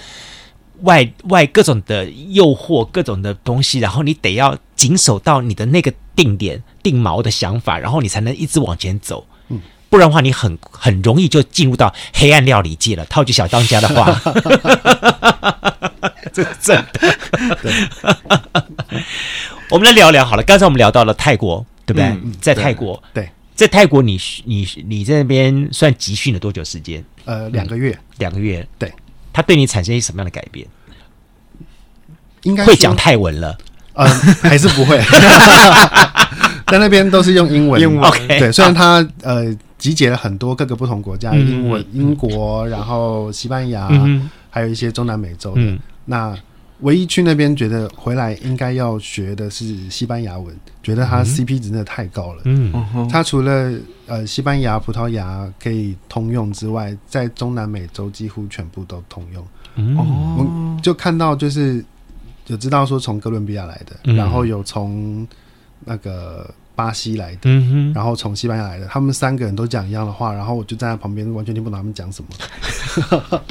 [0.82, 9.26] 外外各种的诱惑，各种的东西，然后你得要谨守到你的那个定点定锚的想法，然后你才能一直往前走。
[9.90, 13.06] 不然的话，你很很容易就进入到黑暗料理界了。
[13.06, 14.20] 套句小当家的话，
[16.34, 17.10] 这是真的。
[17.62, 17.72] 对
[19.70, 20.44] 我们来聊聊好了。
[20.44, 22.06] 刚才我们聊到了泰国，对不对？
[22.06, 27.04] 嗯、在泰国，对，在泰国你，你你你在那边算集训了多久时间？
[27.26, 28.68] 呃，两个月，嗯、两个月。
[28.78, 28.92] 对，
[29.32, 30.68] 他对你产生一些什么样的改变？
[32.44, 33.58] 应该会讲泰文了？
[33.94, 34.08] 呃，
[34.42, 35.02] 还是不会？
[36.68, 37.82] 在那边都是用英文。
[37.82, 39.56] 英文 OK，对，虽然他呃。
[39.78, 43.88] 集结了很多各个不同国家，英文、英国，然后西班牙，
[44.50, 45.78] 还有一些中南美洲的。
[46.06, 46.36] 那
[46.82, 52.42] 唯一去那边觉得回来应该要学的是西班牙文，觉得它 CP 值真的太高了。
[52.46, 53.72] 嗯，它除了
[54.08, 59.46] 呃西班牙、葡萄牙可以通用之外，在中南美洲几乎全部都通用。
[59.98, 61.84] 哦，就看到就是
[62.48, 65.28] 有知道说从哥伦比亚来的，然后有从
[65.86, 66.50] 那个。
[66.78, 67.50] 巴西来的，
[67.96, 73.42] 然后从西班牙来的，他们三个人都讲一样的话，然后我就站在旁边，完全听不懂他们讲什么。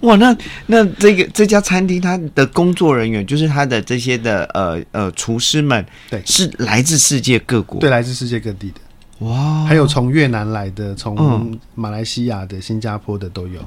[0.00, 8.80] 哇，那那这个这家餐厅，他的工作人员就是他的这些的呃呃厨师们，对，是来自世界各国，对，来自世界各地的。
[9.26, 13.60] 哇，还有从越南来的，从马来西亚的、新加坡的都有。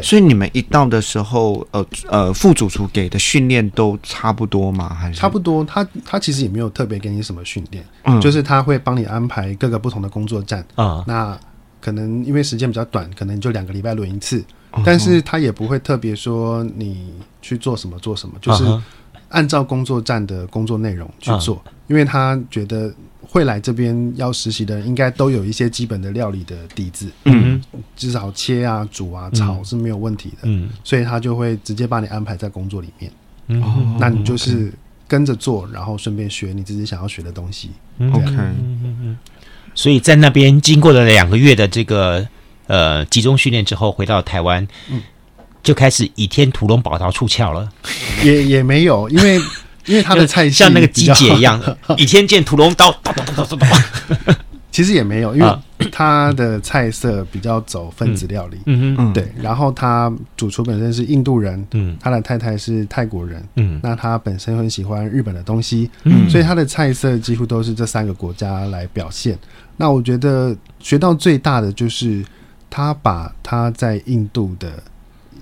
[0.00, 4.94] 对所以你们一到的时候，呃呃，副主厨给的训练都差不多吗？
[4.94, 5.64] 还是差不多？
[5.64, 10.98] 他他其实也没有特别给你什么训练，嗯，就是他会帮你安排各个不同的工作站啊。
[10.98, 11.38] 嗯、那
[11.80, 18.64] 可能因为时间比较短，可能就两个礼拜轮一次，嗯、但是他也不会特别说你去做什么做什么，就是
[19.28, 22.92] 按照工作站的工作内容去做，嗯、因为他觉得。
[23.28, 27.60] 会来这边要实习的人，应该都有一些基本的料理的底子，嗯，
[27.96, 33.12] 至少切啊、煮啊、炒是没有问题的，嗯，所以他就会直接把你安排在工作里面，
[33.48, 34.72] 嗯，那你就是
[35.06, 39.18] 跟着做，然后顺便学你自己想要学的东西，OK，嗯嗯，
[39.74, 42.26] 所以在那边经过了两个月的这个
[42.68, 45.02] 呃集中训练之后，回到台湾，嗯，
[45.62, 47.68] 就开始倚天屠龙宝刀出鞘了，
[48.24, 49.38] 也也没有，因为。
[49.86, 51.60] 因为他的菜像那个机姐一样，
[51.96, 52.94] 倚 天剑屠龙刀，
[54.70, 55.56] 其实也没有，因为
[55.90, 58.94] 他的菜色比较走分子料理，嗯。
[58.98, 59.26] 嗯，对。
[59.40, 69.38] 然后他主厨本身是印度人，嗯，他的太太是泰国人，嗯，那他本身很喜欢日本的东西，嗯，所以他的菜色几乎都是这三个国家来表现。
[69.78, 72.22] 那我觉得学到最大的就是
[72.68, 74.82] 他把他在印度的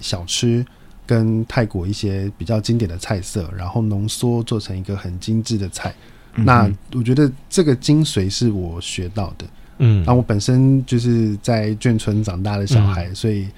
[0.01, 0.65] 小吃。
[1.07, 5.95] 跟泰国一些比较经典的菜色，然后浓缩做成一个很精致的菜。
[6.35, 9.47] 嗯、那我觉得这个精髓是我学到的。
[9.79, 13.49] 嗯，那我本身就是在眷村长大的小孩，嗯、所以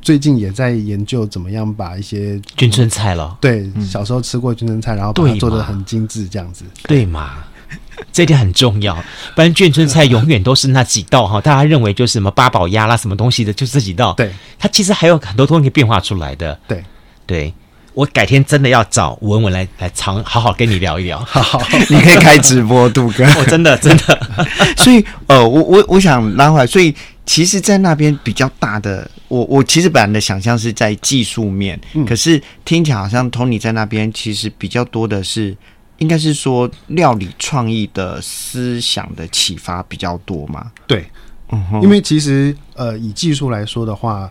[0.00, 3.36] 最近也在研究怎么样把一些眷村菜了。
[3.40, 6.64] 对，嗯、小时候吃过眷村菜，然后把它做的很精致，这样子。
[6.84, 7.44] 对嘛？
[8.12, 8.94] 这点很重要，
[9.34, 11.40] 不然眷村菜永远都是那几道哈。
[11.40, 14.12] 大家认为就是什么八宝鸭啦，什么东西的，就这几道。
[14.14, 16.58] 对，它其实还有很多东西变化出来的。
[16.66, 16.84] 对，
[17.26, 17.52] 对，
[17.94, 21.18] 我改天真的要找文文来来尝好好跟你聊一聊。
[21.26, 23.24] 好，你可以开直播，杜哥。
[23.36, 24.26] 我真的真的。
[24.78, 26.94] 所以呃，我我我想拉回来，所以
[27.26, 35.56] 其实，在那边比较大的，我我其实本来的想象是在技术面，嗯、可是听起来好像 Tony 在那边其实比较多的是。
[35.98, 40.72] 应该是说料理创意的思想的启发比较多嘛？
[40.86, 41.08] 对，
[41.50, 44.30] 嗯，因为其实呃，以技术来说的话，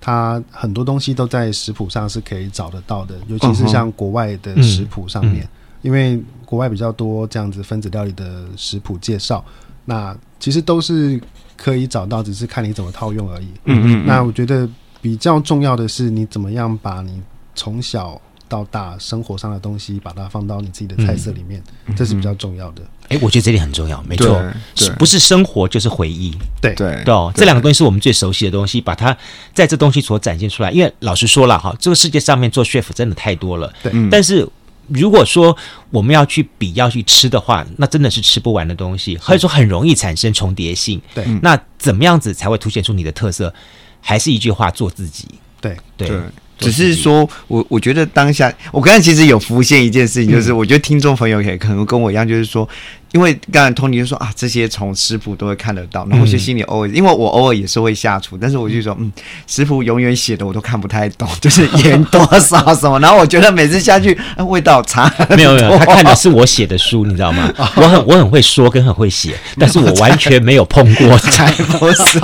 [0.00, 5.46] 它很多东西都在食谱上是可以找得到的，尤其是像国外的食谱上面，
[5.82, 9.44] 因为国外比较多这样子分子料理的食谱介绍，
[9.84, 11.20] 那其实都是
[11.56, 13.48] 可以找到，只是看你怎么套用而已。
[13.64, 14.06] 嗯嗯。
[14.06, 14.68] 那我觉得
[15.02, 17.20] 比较重要的是，你怎么样把你
[17.56, 21.62] 从小到大生活上的东西，把它放到你自己的菜色里面，
[21.94, 22.82] 这是比较重要的。
[23.08, 24.42] 哎，我觉得这点很重要，没错，
[24.74, 26.36] 是不是生活就是回忆？
[26.60, 29.16] 对对对，这两个东西是我们最熟悉的东西，把它
[29.54, 30.70] 在这东西所展现出来。
[30.70, 33.92] 因为老实说了哈，这个世界上面做 chef 真的太多了，对。
[34.10, 34.46] 但是
[34.88, 35.56] 如果说
[35.90, 41.00] 我们要去比要去吃的话，那真的是吃不完的东西，或者说很容易产生重叠性。
[41.14, 43.52] 对，那怎么样子才会凸显出你的特色？
[44.00, 45.26] 还是一句话，做自己。
[45.60, 46.10] 对对。
[46.58, 52.68] 只是说，我我觉得当下，我刚才其实有浮现一件事情，就是我觉得听众朋友也可能跟我一样，就是说。
[53.12, 59.10] 因为刚才 Tony 就说啊，这些从食谱都会看得到，然后我就心里偶尔，因为我偶尔也是会下厨，但是我就说，嗯，
[59.46, 65.12] 食谱永远写的我都看不太懂， 就是盐多少什么，然后我觉得每次下去，啊、味道差。
[65.30, 67.50] 没有没有，他看的是我写的书，你知道吗？
[67.76, 72.20] 我很我很会说，跟很会写，但是我完全没有碰过， 才不是，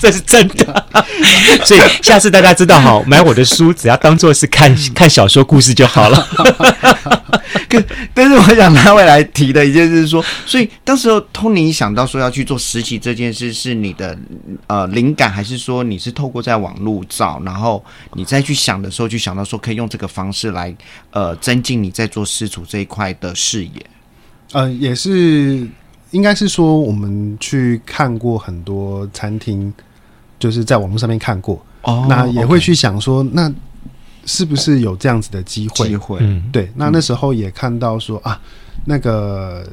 [0.00, 0.86] 这是真的。
[1.64, 6.26] 所以下次大家知道哈，买我的书只要当做是看看小说故事就好了。
[7.68, 7.82] 可
[8.12, 14.16] 但是我想他未来提的一件事是说，所以当时候 Tony 想到说要去做实习这件事，是你的
[14.66, 20.74] 呃灵感，还是说你是透过在网络找，然后你再去想的时候，就想到说可以用这个方式来
[21.10, 23.86] 呃增进你在做师厨这一块的视野？
[24.52, 25.68] 呃，也是，
[26.12, 29.72] 应该是说我们去看过很多餐厅，
[30.38, 33.52] 就是在网络上面看过，哦，那也会去想说那。
[34.26, 35.86] 是不是有这样子的机会？
[35.86, 36.72] 机会，嗯，对。
[36.76, 38.40] 那那时候也看到说啊，
[38.86, 39.68] 那个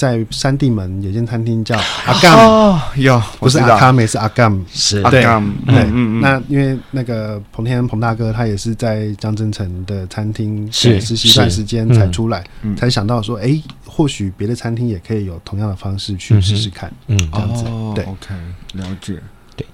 [0.00, 2.32] 在山地门有间餐厅叫阿甘。
[2.32, 5.02] 哦，有不是阿卡美是阿甘，是。
[5.10, 5.22] 对，
[5.66, 5.84] 对，
[6.22, 12.42] 那因为那个彭天彭大哥他也是在江振诚的餐厅实习一段时间才出来，
[12.78, 18.34] 才想到说，哎，或许别的餐厅也可以有同样的方式去试试看，嗯，这样子，对，OK，
[18.72, 19.18] 了解。
[19.54, 19.66] 对。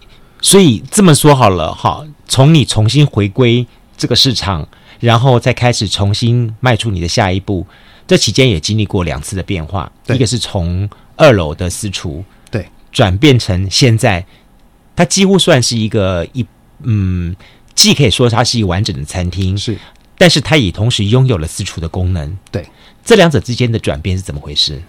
[0.42, 3.64] 所以这么说好了哈，从你重新回归
[3.96, 4.66] 这个市场，
[4.98, 7.64] 然后再开始重新迈出你的下一步，
[8.06, 9.90] 这期间也经历过两次的变化。
[10.08, 14.24] 一个是从二楼的私厨，对，转变成现在，
[14.94, 16.46] 它几乎算是一个一
[16.82, 17.34] 嗯，
[17.74, 19.78] 既可以说它是一个完整的餐厅，是，
[20.18, 22.36] 但是它也同时拥有了私厨的功能。
[22.50, 22.66] 对，
[23.04, 24.80] 这两者之间的转变是怎么回事？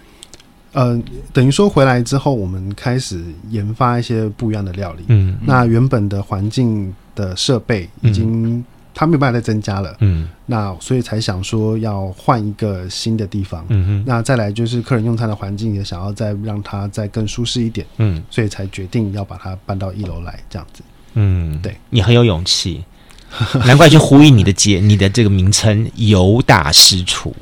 [0.72, 1.00] 呃，
[1.32, 5.04] 等于说回来之后，我们开始研发一些不一样的料理。
[5.08, 8.64] 嗯，那原本的环境的设备已经、嗯、
[8.98, 9.94] 它没有办法再增加了。
[10.00, 13.64] 嗯，那所以才想说要换一个新的地方。
[13.68, 17.86] 嗯哼，那再来就是客人用餐的环境也想要再让它再更舒适一点。
[17.98, 20.82] 嗯，所以才决定要把它搬到一楼来这样子。
[21.14, 22.84] 嗯，对，你很有勇气。
[23.66, 27.32] 难怪就呼应你的节，你的这个名称“犹大师厨”。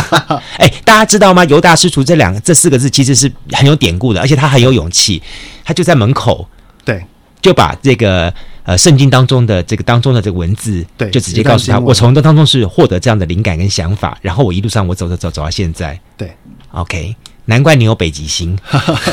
[0.58, 5.22] 哎，大家知道吗？“犹大师厨”这两个这四个字其实是很有典故的，而且他很有勇气，
[5.62, 6.48] 他就在门口，
[6.82, 7.04] 对，
[7.42, 8.32] 就把这个
[8.66, 16.30] 呃圣经当中的这个当中的这个文字，对，就直接告诉他，我从这当中是获得这样的灵感跟想法，然后我一路上我走着走走到现在，对
[16.72, 17.16] ，OK。
[17.48, 18.58] 难怪你有北极星，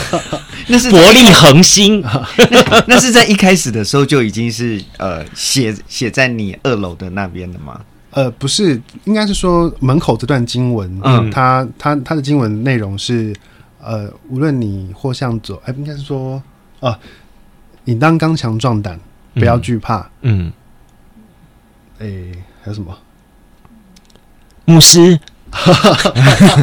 [0.66, 2.02] 那是伯利恒星。
[2.50, 7.80] 那那是在一开始的时候就已经是呃写写在你二楼的那边的吗？
[8.10, 13.32] 呃，不是，应该是说门口这段经文，嗯，它它它的经文内容是
[13.80, 16.42] 呃，无论你或向左，哎，应该是说
[16.80, 16.98] 啊，
[17.84, 19.00] 你当刚强壮胆，
[19.34, 20.52] 不要惧怕，嗯，
[22.00, 22.08] 哎，
[22.62, 22.98] 还有什么？
[24.66, 25.20] 牧师。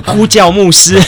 [0.07, 0.99] 呼叫牧师，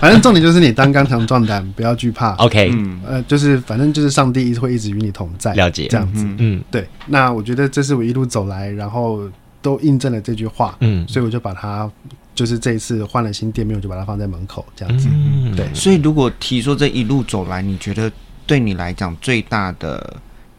[0.00, 2.32] 反正重点就是你当刚强壮胆，不要惧怕。
[2.36, 2.72] OK，
[3.04, 6.24] 呃，就是反正就是上帝会一直与你同在，了解这样子。
[6.38, 6.86] 嗯，对。
[7.06, 9.28] 那我觉得这是我一路走来，然后
[9.60, 10.76] 都印证了这句话。
[10.78, 11.90] 嗯，所以我就把它，
[12.36, 15.08] 就是这一次换了新店面，我就把它放在门口这样子。
[15.10, 15.66] 嗯，对。
[15.74, 18.08] 所以如果提说这一路走来，你觉得
[18.46, 20.16] 对你来讲最大的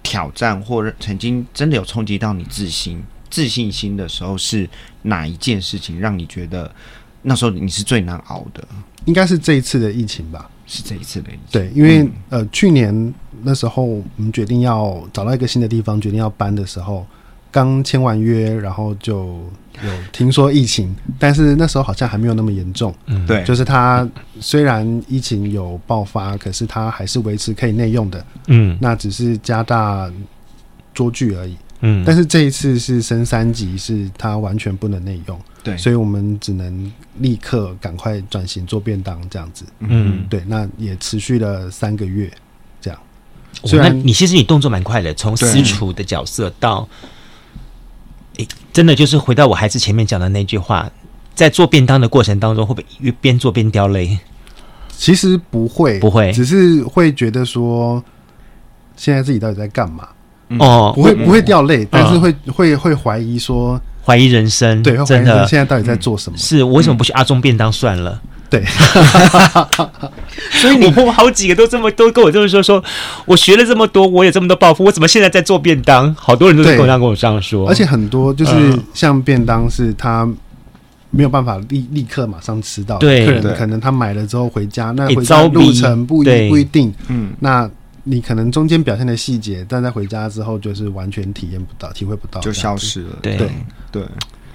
[0.08, 3.04] 挑战，或者曾经真的有冲击到你自信？
[3.30, 4.68] 自信心的时候是
[5.02, 6.74] 哪一件事情让你觉得
[7.24, 8.66] 那时候你是最难熬的？
[9.04, 10.50] 应该是这一次的疫情吧？
[10.66, 11.42] 是这一次的疫情。
[11.52, 17.06] 对，因为、嗯、呃，去年那时候我们决定要找到一个新的地方，决定要搬的时候，
[17.58, 19.26] 刚签完约，然后就
[19.84, 22.94] 有听说疫情，但是那时候好像还没有那么严重。
[23.08, 24.08] 嗯，对，就是他
[24.40, 28.24] 虽然疫情有爆发，可是他还是维持可以内用的。
[28.46, 30.08] 嗯，那只是加大
[30.94, 31.58] 桌距而已。
[31.80, 39.66] 嗯，但是这一次是升三级，是它完全不能内用，对，所以我们只能立刻赶快转型做便当这样子。
[39.80, 42.32] 嗯，对，那也持续了三个月，
[42.80, 43.00] 这样。
[43.64, 46.88] 虽然你其实你动作蛮快的，从私厨的角色到，
[48.38, 50.90] 哎，真的就是回到我孩子前面讲的那句话，
[51.36, 54.18] 在做便当的过程当中，会不会边做边掉泪？
[54.90, 58.04] 其实不会，不会，只是会觉得说，
[58.96, 60.08] 现在自己到底在干嘛？
[60.60, 66.38] 哦，不会，不会掉泪，但是会会会怀疑说，怀疑人生，对，真的，现在到底在做什么？
[66.38, 68.22] 是我为什么不去阿中便当算了？
[68.50, 68.64] 对，
[70.52, 72.84] 所以你我好几个都这么都跟我这么说，说
[73.26, 76.14] 我学了这么多，我有这么多抱负，我怎么现在在做便当？
[76.16, 80.28] 好多人都是跟我这样跟我这样说，而且很多就是像便当是他
[81.10, 87.70] 没有办法立立刻马上吃到，对，客人可能他买了之后回家，那回家路程不一不一定，嗯，那
[88.04, 93.38] 你可能中间表现的细节，但在回家之后就是完全体验不到，体会不到，就消失了，对
[93.92, 94.04] 对。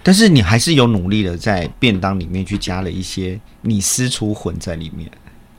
[0.03, 5.09] 但是你还是有努力的在便当里面去加了一些你私厨混在里面，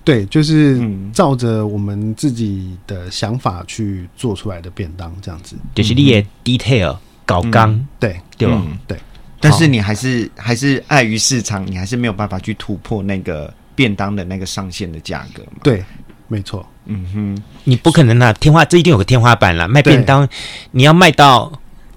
[0.04, 0.82] 对，就是
[1.14, 8.62] 照着我们自己的想法去做出来的便当，这样子，就是你也 detail 搞刚、嗯，对对吧？
[8.86, 8.98] 对。
[9.39, 15.60] 但是你还是还是碍于市场，你还是没有办法去突破那个便当的那个上限的价格嘛？
[15.64, 15.84] 对，
[16.28, 16.66] 没错。
[16.86, 20.28] 嗯哼，你不可能啊，天花这一定有个天花板了，卖便当
[20.72, 21.50] 你要卖到。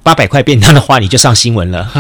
[0.06, 1.90] 八百块便当的话，你就上新闻了。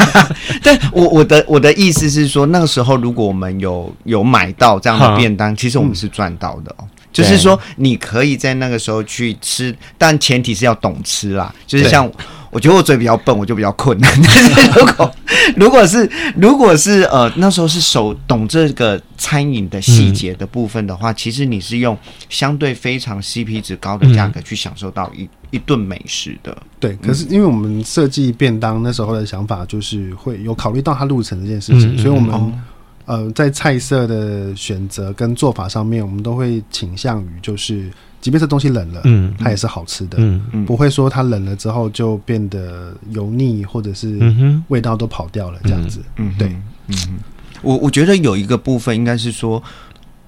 [0.64, 6.88] 但我我的我的意思是说，那个时候如果我们有有买到这样的便当，其实我们是赚到的哦。
[7.12, 11.54] 就是说，你可以在那个时候去吃，但前提是要懂吃啦。
[11.66, 12.10] 就是像。
[12.52, 14.12] 我觉得我嘴比较笨，我就比较困难。
[14.24, 15.14] 但 是如果
[15.54, 21.96] 如果是如果是呃那时候是手懂这个餐饮的细节的部分的话，嗯、其实你是用
[22.28, 26.60] 相对非常 CP 值高的价格去享受到一、嗯、一顿美食的。
[26.80, 32.52] 对，可是因为我们设计便当那时候的想法就是会有考虑到它路程这件事情，嗯、所以我们、哦、
[33.06, 37.90] 呃在菜色的选择跟做法上面，我们都会倾向于就是。
[38.20, 44.20] 即便是东西冷了，嗯，它也是好吃的，嗯嗯，不会说它冷了之后就变得油腻，或者是
[44.68, 46.54] 味道都跑掉了这样子，嗯，对，
[46.88, 47.18] 嗯，
[47.62, 49.62] 我我觉得有一个部分应该是说，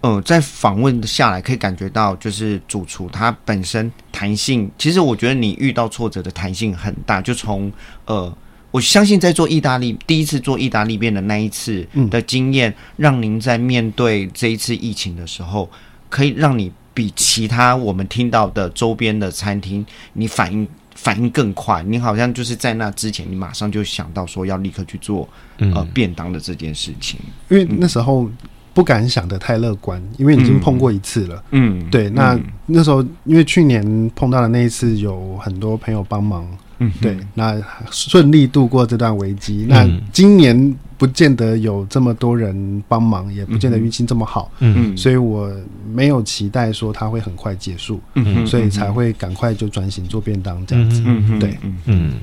[0.01, 7.71] 呃，在访问下来可以感觉到，就是主厨他本身弹性，其实我觉得你遇到挫折的弹性很大，就从
[8.07, 8.35] 呃，
[8.73, 15.71] 我相信在做意大利第一次做意大利面的那一次的经验，让您在面对这一次疫情的时候，
[16.11, 16.73] 可以让你。
[16.95, 21.83] 比其他我们听到的周边的餐厅，你反应反应更快。
[21.85, 25.27] 你好像就是在那之前，你马上就想到说要立刻去做
[25.59, 27.19] 呃便当的这件事情，
[27.49, 28.31] 因为那时候
[28.75, 31.43] 不敢想的太乐观，因为已经碰过一次了。
[31.53, 32.11] 嗯，对。
[32.11, 33.83] 那那时候因为去年
[34.15, 36.47] 碰到的那一次，有很多朋友帮忙。
[36.83, 37.57] 嗯，对，那
[37.91, 39.67] 顺利度过这段危机。
[39.69, 44.51] 那今年不见得有这么多人帮忙，也不见得运气这么好。
[44.59, 45.51] 嗯，所以我
[45.93, 48.01] 没有期待说它会很快结束。
[48.15, 51.03] 嗯，所以才会赶快就转型做便当这样子。
[51.07, 52.15] 嗯，对，嗯。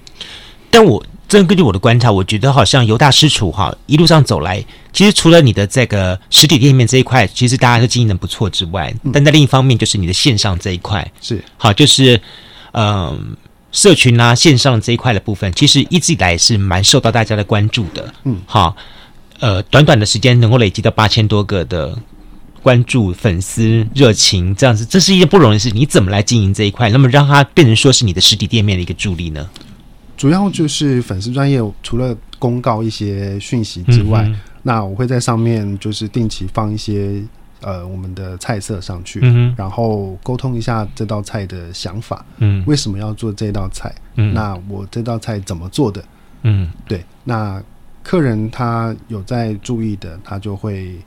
[0.70, 12.20] 但我真根据我的观察，我觉得好像犹大师厨哈一路上走来，其实除了你的这个实体店面这一块，其实大家都经营的不错之外，但在另一方面就是你的线上这一块是好，就是
[12.74, 13.36] 嗯。
[13.72, 18.14] 社群啊，线上这一块的部分，其实一直以来是蛮受到大家的关注的。
[18.24, 18.76] 嗯，好，
[19.40, 21.98] 呃，短短的时间能够累积到八千多个的
[22.64, 25.70] 关注、粉丝热情，这样子，这是一件不容易的事。
[25.72, 26.90] 你怎么来经营这一块？
[26.90, 29.48] 那么让它变成说是你的实体店面的一个助力呢？
[30.18, 37.24] 主要就是粉丝专业，除了公告一些讯息之外，嗯、那我会在上面就是定期放一些。
[37.62, 43.94] 呃，我们的菜色上去，嗯、然后沟通一下这道菜的想法，嗯，为什么要做这道菜？
[44.16, 46.04] 嗯，那我这道菜怎么做的？
[46.44, 47.62] 嗯，对，那
[48.02, 50.98] 客人他有在注意的，他就会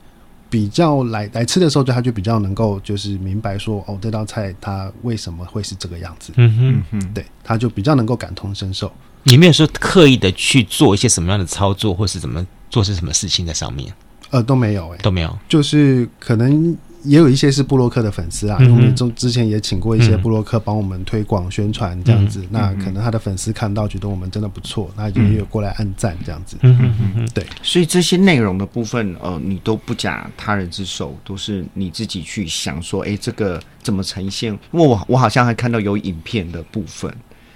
[0.49, 6.31] 比较来来吃的时候，就他就比较能够就是明白说，哦，这道菜它为什么会是这个样子？
[6.35, 8.91] 嗯哼，嗯哼，对，他就比较能够感同身受。
[9.23, 13.91] 你没有说刻意的去做一些什么样的操作，或是怎么做些什么事情在上面？
[14.33, 26.57] 呃，都没有哎、欸，都没有，就是可能也有一些是布洛克的粉丝啊，嗯、因为我们中之前也请过一些布洛克帮我们推广宣传这样子，嗯、那可能他的粉丝看到觉得我们真的不错，那就也有过来按赞这样子。
[26.61, 34.51] 嗯哼嗯哼，对，所以这些内容的部分，呃，你都不假他人之手，都是你自己去想说，哎、欸，这个怎么呈现？
[34.71, 37.13] 因为我我好像还看到有影片的部分，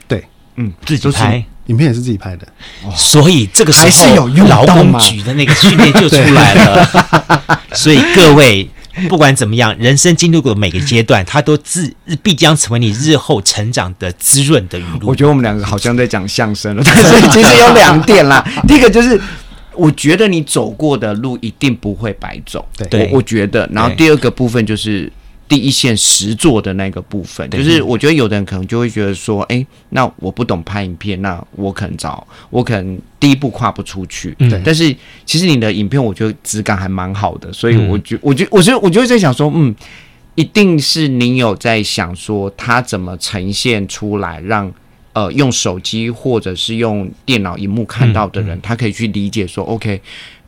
[0.08, 0.24] 对，
[0.58, 1.44] 嗯，自己拍。
[1.68, 2.48] 影片也是自己拍的，
[2.96, 3.86] 所以这个时
[4.18, 7.60] 候劳工局的那个训练就出来了。
[7.74, 8.68] 所以各位
[9.10, 11.94] 不管怎么样，人生经历过每个阶段，它都自
[12.24, 15.10] 必将成为你日后成长的滋润的语录。
[15.10, 18.44] 我觉得我们两个好像在讲相声了， 但是其实有两点啦。
[18.68, 19.22] 第一个就是，
[19.74, 23.70] 我觉得你走过的路一定不会白走，对，我我觉得。
[23.72, 25.12] 然后第二个部分就是。
[25.48, 34.36] 第一线实做的那个部分，就是我觉得有的人可能就会觉得说，哎、欸，那我不懂拍影片，那我可能找我可能第一步跨不出去。
[34.38, 34.94] 对、嗯，但是
[35.26, 39.74] 其实你的影片我觉得质感还蛮好的，所以我觉、嗯、我觉我觉得我就会在想说，嗯，
[40.36, 44.70] 一定是你有在想说它怎么呈现出来，让
[45.14, 50.02] 呃用手机或者是用电脑荧幕看到的人，他可以去理解说，OK。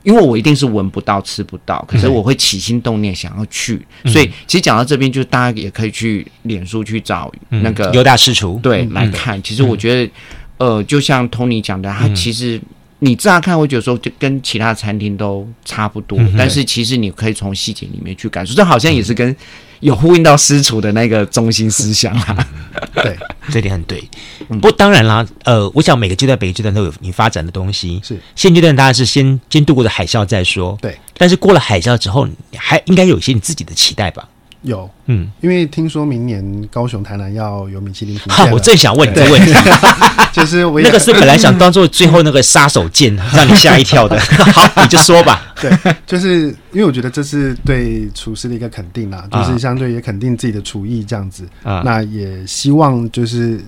[0.10, 9.39] 因为我一定是闻不到、吃不到，可是我会起心动念想要去，嗯、所以其实讲到这边，就大家也可以去脸书去找那个有大师厨，对，来看。
[9.43, 10.12] 其实我觉得，
[10.57, 12.60] 呃，就像 Tony 讲的，他其实
[12.97, 19.36] 你乍看会觉得说，就跟其他餐厅都差不多，但是其实你可以从细节里面去感受，这好像也是跟。
[19.80, 22.47] 有呼应到师厨的那个中心思想啊，
[22.95, 23.17] 对，
[23.51, 24.03] 这点很对。
[24.47, 28.01] 不过当然啦，呃，我想每个阶段、每个阶段都有你发展的东西。
[28.03, 30.77] 是现阶段当然是先先度过的海啸再说。
[30.82, 34.27] 对，但是过了海啸之后，还应该有一些你自己的期待吧？
[34.64, 38.36] 有，嗯，因为听说明年高雄、台南要有米其林评鉴。
[38.36, 39.53] 哈，我正想问你这个问题，
[40.34, 44.20] 就是我那个是本来想当做最后那个杀手锏，让你吓一跳的。
[44.53, 45.53] 好，你就说吧。
[45.62, 45.72] 对，
[46.05, 51.47] 就是因为我觉得这是对厨师的一个肯定啦，就是相对也肯定自己的厨艺这样子。
[51.64, 53.64] 啊，那也希望就是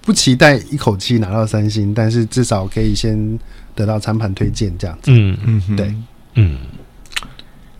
[0.00, 3.38] 不期待一口气拿到三星，但是至少可以先
[3.74, 5.10] 得到餐盘推荐这样子。
[5.12, 5.94] 嗯嗯，对，
[6.36, 6.58] 嗯，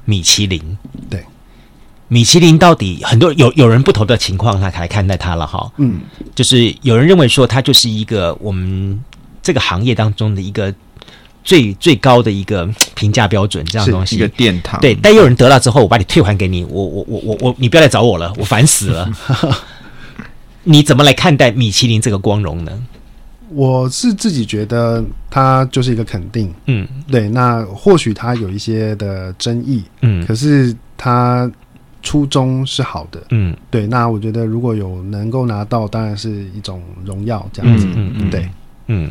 [0.05, 0.77] 米其林，
[1.09, 1.25] 对。
[2.09, 5.69] 米其林到底很多有有人不同的情况，他来看待它了哈。
[5.79, 6.01] 嗯，
[6.37, 9.03] 就是有人认为说它就是一个我们
[9.43, 10.73] 这个行业当中的一个
[11.43, 14.81] 最最高的一个评价标准，这样东西一个殿堂。
[14.81, 19.11] 对，但有人得到之后，我把你退还给你，我我我我我，你不要来找我了，我烦死了。
[20.63, 22.73] 你怎么来看待米其林这个光荣呢？
[23.49, 26.55] 我是自己觉得它就是一个肯定。
[26.67, 27.29] 嗯，对。
[27.29, 29.83] 那或许它有一些的争议。
[30.03, 31.51] 嗯，可是它。
[32.07, 33.85] 初衷是好的，嗯，对。
[33.89, 38.49] 那我觉得如果有能够拿到，当然是一种荣耀，这样子，嗯嗯，对，
[38.87, 39.11] 嗯，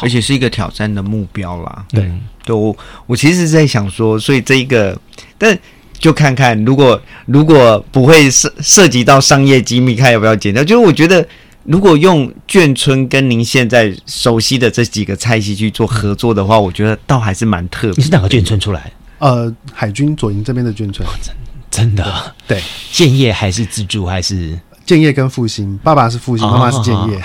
[0.00, 1.84] 而且是一个挑战的目标啦。
[1.90, 2.08] 对，
[2.44, 4.96] 对我我其实是在想说，所以这一个，
[5.36, 5.58] 但
[5.98, 10.62] 就看看如果如果不会涉涉及到商业机密，看要不要剪掉。
[10.62, 11.26] 就是我觉得，
[11.64, 17.96] 如果用眷村跟您现在熟悉的这几个菜系去做合作的话，我觉得倒还是蛮特别。
[17.96, 18.92] 你是哪个眷村出来？
[19.18, 21.04] 呃，海军左营这边的眷村。
[21.20, 21.34] 真
[21.96, 22.62] 的，对，
[22.92, 25.76] 建业还是自助还是建业跟复兴？
[25.78, 27.20] 爸爸是复兴，妈妈是建业。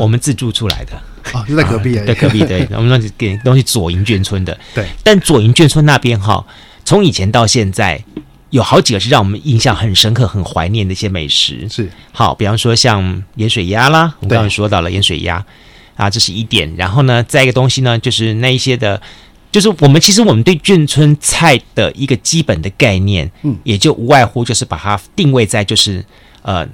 [0.00, 0.92] 我们自助出来的
[1.32, 2.44] 哦，就在隔壁，在隔壁。
[2.44, 4.58] 对， 我们那给东西左营眷村的。
[4.74, 6.44] 对，但左营眷村那边哈，
[6.84, 8.02] 从以前到现在，
[8.50, 11.68] 有好几个是让我们印象很深刻、很怀念的一些美食。
[11.70, 15.44] 是，好，比方说像盐水鸭啦，我们刚刚说到了盐水鸭
[15.94, 16.74] 啊，这是一点。
[16.76, 19.00] 然后呢，再一个东西呢，就是那一些的。
[19.56, 26.04] 就是我们其实我们对眷村菜的一个基本的概念，嗯，也就无外乎就是把它定位在就是
[26.42, 26.68] 呃，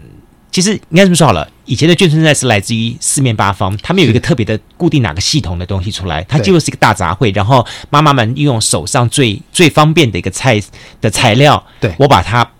[0.51, 10.61] 其实应该这么说好了，以前的眷村菜是来自于四面八方，他们有一个特别的固定哪个系统的东西出来，它就是一个大杂烩，然后妈妈们运用手上最最方便的一个菜
[11.01, 12.51] 的材料，对，我把它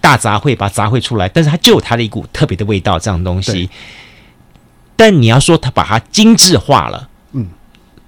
[0.00, 3.68] 大杂烩把它杂烩出来，但是它就有它的一股特别的味道，这样东西。
[4.96, 7.09] 但你要说它把它精致化了。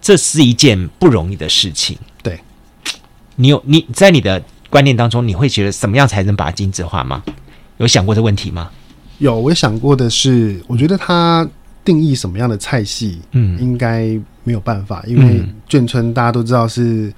[0.03, 1.97] 这是一件不容易的事情。
[2.23, 2.39] 对，
[3.37, 7.23] 你有你在你的观念当中，你会觉得什么样才能把它精致化吗？
[7.79, 8.69] 有想过这问题吗？
[9.19, 11.49] 有，我想过的是，我觉得它
[11.85, 14.09] 定义什么样的菜系，嗯，应该
[14.45, 17.11] 没有办法，因为眷村大家都知道是。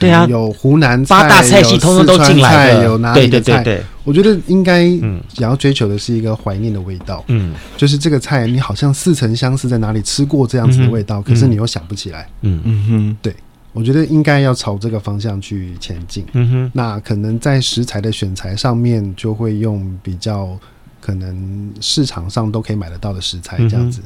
[0.00, 2.84] 对啊，有湖南菜，八大菜系通通都进来了。
[2.84, 3.82] 有哪里的菜？
[4.08, 7.22] 我觉得应该，嗯，想要追求的是一个怀念的味道。
[7.28, 12.26] 嗯，就是这个菜，你好像似曾相识，在哪里吃过这样子的味道，可是你又想不起来。
[12.40, 13.36] 嗯嗯哼，对，
[13.74, 16.24] 我觉得应该要朝这个方向去前进。
[16.32, 20.58] 嗯哼，那可能在食材的选材上面，就会用比较
[21.02, 24.00] 可能市场上都可以买得到的食材，这样子。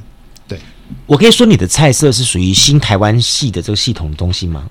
[0.49, 0.59] 对，
[1.07, 4.69] 我可以说你的菜色是属于新台湾系的这个系统的东西吗？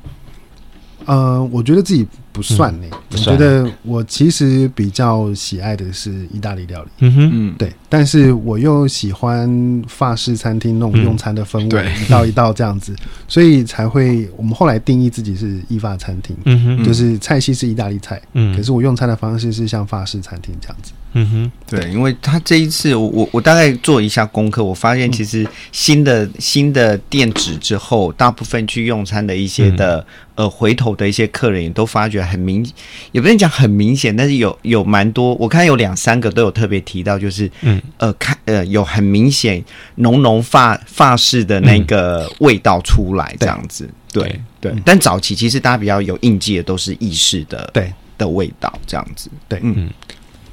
[1.06, 2.90] 呃，我觉得自己不算呢、欸。
[2.92, 6.90] 嗯、我觉得我其实比较喜爱的是意大利料理。
[7.00, 7.72] 嗯哼，对。
[7.90, 12.96] 但是我又喜欢法式餐厅那种用餐的氛围，嗯、一道一道这样子，
[13.28, 16.36] 所以才会我们后来定义自己是意法餐厅。
[16.46, 20.94] 嗯哼，就是菜系是意大利菜，嗯，可是我用餐的方式是像法式餐厅这样子。
[21.14, 30.00] 嗯哼，对，因为他这一次我我我大概做一下功课，我发现其实新的、嗯、新的店址之后，大部分去用餐的一些的、
[30.36, 32.66] 嗯、呃回头的一些客人也都发觉很明，
[33.12, 37.82] 也不能讲很明显，但是有有蛮多，我看有两三个都有特别提到，就是嗯。
[37.98, 39.64] 呃看呃有很明显
[39.96, 44.82] 浓浓发发式的那个味道出来这样子，嗯、对对，对，对。
[44.86, 47.92] 但早期其实大家比较有印记的都是意式的对。
[48.18, 49.90] 的味道这样子，对嗯。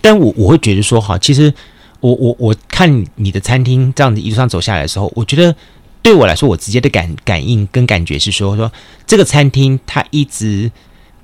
[0.01, 1.53] 但我我会觉得说，哈，其实
[2.01, 5.55] 我我我看你的餐厅这样子一路上走下来的时候，我觉得
[6.01, 8.73] 对我来说，我直接的感感应跟感觉是说，说
[9.07, 10.71] 这个餐厅它一直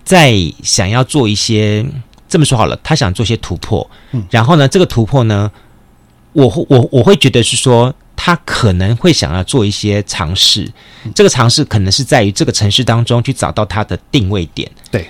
[0.04, 1.84] 在想要做一些，
[2.28, 3.90] 这么说好了，他想做一些突破。
[4.12, 5.50] 嗯，然后呢，这个突破呢，
[6.32, 10.70] 我我我会觉得是说，他可能会想要做一些尝试。
[11.14, 14.70] 这个尝试可能是在于这个城市当中去找到它的定位点。
[14.90, 15.08] 对，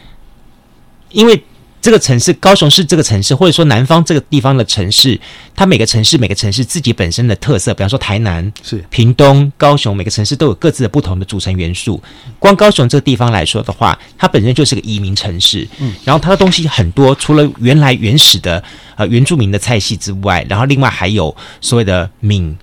[1.11, 1.45] 因为。
[1.85, 5.21] 这个城市，高雄市这个城市，或者说南方这个地方的城市，
[5.55, 12.03] 它每个城市每个城市自己本身的特色，比方说台南、是屏东、高雄，每个城市都有各自的不同的组成元素。
[12.39, 18.65] 光高雄这个地方来说的话，它本身就是个移民城市，嗯，然后它的东西很多，除了原来原始的
[18.97, 22.57] 呃原住民的菜系之外，然后另外还有所谓的闽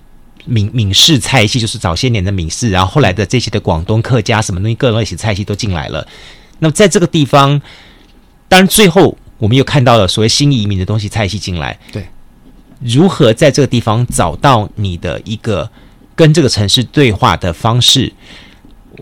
[0.46, 6.04] 闽闽式菜系，就是早些年的闽式，然后后来的这些的广东客家什么东西，各种类型菜系都进来了。
[6.58, 7.62] 那么在这个地方。
[8.52, 11.78] 当然，最后我们又看到了所谓新移民的东西菜系进来。
[11.90, 12.06] 对，
[12.80, 15.70] 如何在这个地方找到你的一个
[16.14, 18.12] 跟这个城市对话的方式？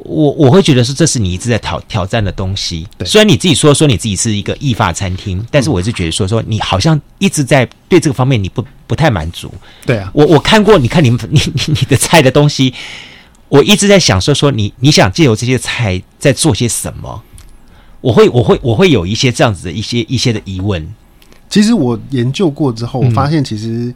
[0.05, 2.87] 我我会觉得说，这是你一直在挑挑战的东西。
[2.97, 9.53] 对，虽然你自己说说你自己是一个意法餐厅，但是我一直觉得说说你好像一直在对这个方面你不不太满足。
[9.85, 12.73] 对啊，我我看过，你看你 你你的菜的东西，
[13.49, 17.21] 我一直在想说说你你想借由这些菜在做些什么？
[18.01, 20.87] 我会，我会，我会有一些这样子的一些一些的疑问。
[21.49, 23.93] 其实我研究过之后，我发现其实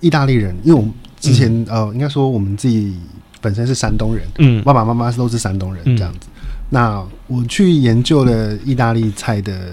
[0.00, 2.96] 意大利人，嗯、因为我们之前、嗯、呃，应该说我们自己
[3.40, 6.28] 本身是山东人，嗯，爸爸妈妈都是山东人这样子。
[6.34, 9.72] 嗯、那我去研究了意大利菜的，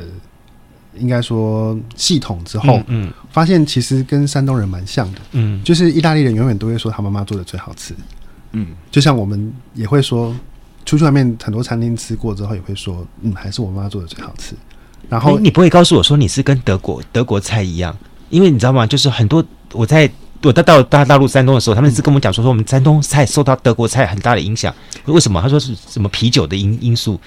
[0.98, 3.14] 应该说系统之后，嗯，嗯。
[3.30, 7.94] 发现其实跟山东人蛮像的，嗯，就是意大利人永远都会说他妈妈做的最好吃，
[8.54, 10.36] 嗯，就像我们也会说。
[10.90, 14.56] 出去外面很多餐厅吃过之后，也会说，嗯，还是我妈做的最好吃。
[15.08, 17.96] 然后、欸、你不会告诉我说你是跟德国德国菜一样，
[18.32, 18.88] 因为你知道吗？
[18.88, 20.10] 就是很多我在
[20.42, 24.74] 我到到大大陆山东的时候，他们是跟我们讲说说我们山东菜受到德国菜很大的影响。
[25.06, 25.40] 为什么？
[25.40, 27.22] 他说是什么啤酒的因因素？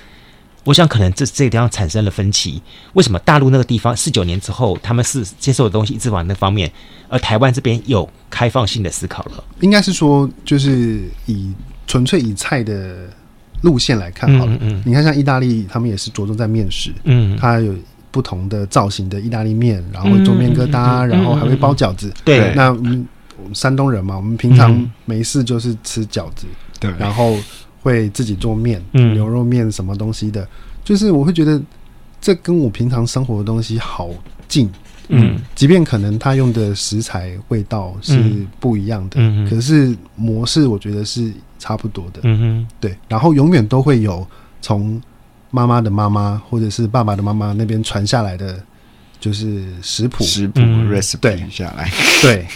[0.65, 2.61] 我想可能这这个地方产生了分歧。
[2.95, 6.69] 为什么大陆那个地方四九年之后，他们是接受的东西一直往那方面，
[7.09, 9.45] 而台湾这边有开放性的思考了？
[9.61, 11.55] 应该是说，就是以
[11.87, 13.09] 纯粹以菜的。
[13.63, 14.75] 路线来看好了，嗯。
[14.75, 17.75] 嗯、你看像意大利，他们也是着重在面食，嗯，它有
[18.11, 22.09] 不同的造型的意大利面，然后做面疙瘩，嗯、然后还会包饺子。
[22.09, 23.09] 嗯、对，那我们
[23.55, 26.47] 山东人嘛，我们平常没事就是吃饺子，
[26.79, 27.37] 对、嗯，然后
[27.81, 30.47] 会自己做面，嗯、牛肉面什么东西的，
[30.85, 31.61] 就是我会觉得
[32.21, 34.11] 这跟我平常生活的东西好
[34.47, 34.71] 近。
[35.09, 41.31] 嗯，即便可能他用的食材味道是不一样的，嗯，可是模式我觉得是
[41.63, 42.97] 差不多的，嗯哼，对。
[43.07, 44.27] 然后永远都会有
[44.61, 45.01] 从
[45.53, 48.61] 妈妈的妈妈或者是爸爸的妈妈那边传下来的，
[49.21, 51.89] 就是食谱、食谱 recipe 下来，
[52.21, 52.47] 对，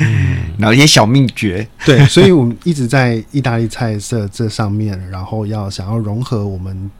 [0.00, 2.04] 嗯， 然后一些小秘诀，对。
[2.06, 6.90] 所以我们一直在意大利菜色这上面，然后要想要融合我们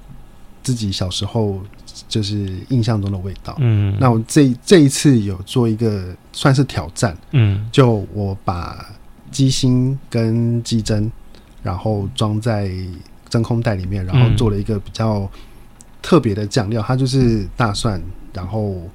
[0.62, 1.60] 自己小时候。
[2.08, 3.54] 就是印象中的味道。
[3.60, 7.16] 嗯，那我这这一次有做一个算是挑战。
[7.30, 8.84] 嗯，就我把
[9.30, 11.08] 鸡心跟鸡胗，
[11.64, 12.70] 然后装在
[13.28, 15.28] 真空袋里面，然后做了一个比较
[16.00, 16.80] 特别的酱料。
[16.80, 18.00] 它就是大蒜，
[18.32, 18.88] 然后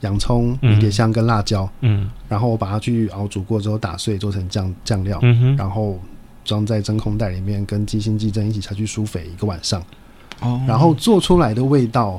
[0.00, 1.68] 洋葱、迷迭香跟辣椒。
[1.80, 5.18] 嗯，然后我把它去熬煮过之后打碎，做成酱酱料。
[5.20, 6.00] 嗯哼，然后
[6.44, 9.84] 装在真空袋里面，跟鸡心、鸡胗一起下去舒肥一个晚上。
[10.40, 12.18] 哦，然后做出来的味道。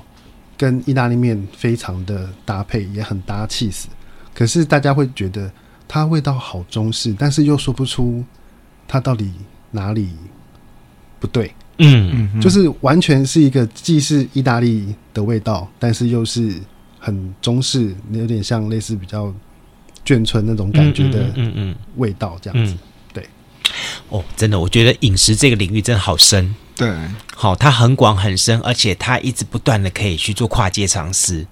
[0.55, 3.89] 跟意大利面非常的搭配，也很搭气死。
[4.35, 5.51] 可是大家会觉得
[5.87, 8.23] 它味道好中式，但是又说不出
[8.87, 9.33] 它到底
[9.73, 10.09] 哪里
[11.19, 11.51] 不对。
[11.79, 16.55] 嗯，嗯，就是完全是一个既是意大利的味道，但是又是
[16.99, 19.33] 很中式，有点像类似比较
[20.05, 22.75] 眷村那种感觉的嗯嗯味道这样子。
[23.11, 23.27] 对，
[24.09, 26.53] 哦，真的，我觉得饮食这个领域真的好深。
[26.75, 26.91] 对，
[27.35, 31.45] 好，它很广很深，而且它一直不断的可以去做跨界尝试。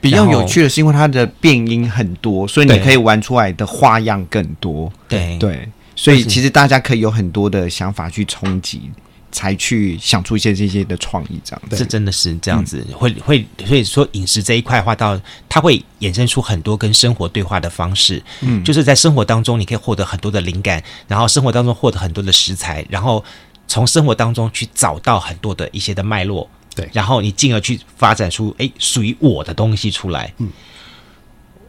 [0.00, 4.92] 比较有趣的是，因为它的变音很多，所以你可以玩出来的花样更多。
[5.08, 8.90] 对对，所以其实大家可以有很多的想法去冲击，
[9.30, 11.40] 才去想出一些这些的创意。
[11.44, 18.22] 这样子，这真的是这样子，嗯、会会所以说饮食这一块话，到它会衍生出很多跟生活对话的方式。
[18.40, 23.24] 嗯，就是在生活当中，你可以获得很多的灵感，然后生活当中获得很多的食材，然后。
[23.68, 30.30] 从生活当中去找到很多的一些的脉络，对，然后你进而去发展出诶属于我的东西出来。
[30.38, 30.50] 嗯，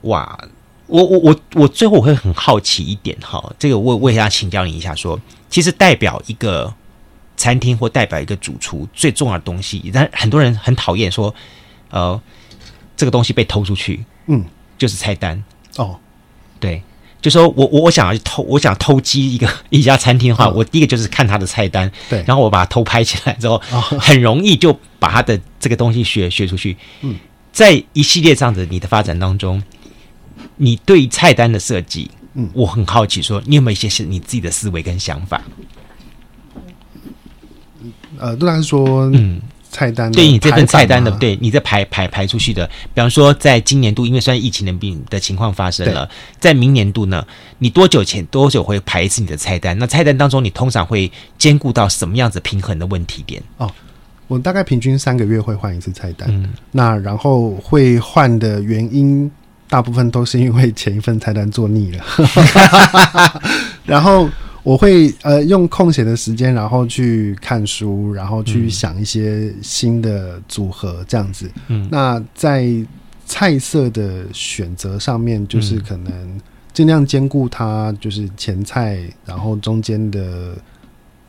[0.02, 0.38] 哇，
[0.94, 6.72] 我我我我最后我会很好奇一点哈，这个我我也要请教你一下说，说其实代表一个
[7.36, 11.34] 餐厅或代表一个主厨最重要的东西，但很多人很讨厌说，
[11.90, 12.22] 呃，
[12.96, 14.06] 这个东西被偷出去。
[14.28, 14.46] 嗯，
[14.78, 15.44] 就是菜单
[15.78, 15.98] 哦，
[16.60, 16.84] 对。
[17.20, 26.78] 就说我我我想要偷，我想偷鸡一个一家餐厅的话，嗯、我第一个就是看他的菜单，对，然后我把它偷拍起来之后，哦、很容易就把他的这个东西学学出去。
[27.00, 27.16] 嗯，
[27.54, 29.64] 在一系列这样子你的发展当中，
[30.64, 35.42] 你对菜单的设计，嗯，我很好奇，说你有没有一些是你自己的思维跟想法？
[38.18, 39.42] 呃，当然是说，嗯。
[39.76, 46.08] 菜单对你这份菜单的，对你在排排排出去的，比方说，在今年度，因为虽然疫情的病的情况发生了，
[46.40, 47.26] 在明年度呢，
[47.58, 49.76] 你多久前多久会排一次你的菜单？
[49.80, 53.42] 那菜单当中，你通常会兼顾到什么样子平衡的问题点？
[53.58, 53.68] 哦，
[54.28, 59.32] 我大概平均三个月会换一次菜单，嗯，那然后会换的原因，
[59.74, 62.06] 大部分都是因为前一份菜单做腻了，
[63.84, 64.30] 然后。
[64.64, 71.52] 我会呃用空闲的时间，然后去看书，然后去想一些新的组合这样子。
[71.68, 72.66] 嗯，那在
[73.26, 80.56] 菜色的选择上面，就是可能尽量兼顾它，就是前菜，然后中间的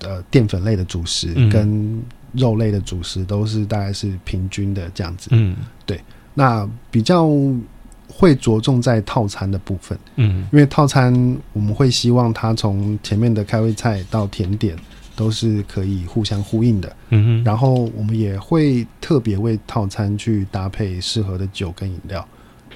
[0.05, 2.01] 呃淀粉类的主食跟
[2.35, 5.31] 肉类的主食都是大概是平均的这样子。
[5.33, 6.01] 嗯，对，
[6.35, 7.29] 那比较。
[8.17, 11.13] 会着重在套餐的部分，嗯，因为套餐
[11.53, 14.77] 我们会希望它从前面的开胃菜到甜点
[15.17, 22.25] 都是可以互相呼应的，嗯哼，然后我们也会特别为套餐去搭配适合的酒跟饮料，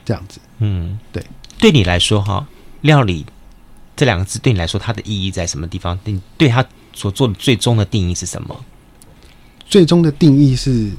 [0.04, 1.24] 这样子，嗯，对，
[1.60, 2.44] 对你来说哈，
[2.80, 3.24] 料理
[3.94, 5.96] 这两个字对你来说它的意义在什么地方？
[6.04, 8.64] 你对它所做的最终的定义是什么？
[9.64, 10.90] 最终的定义是，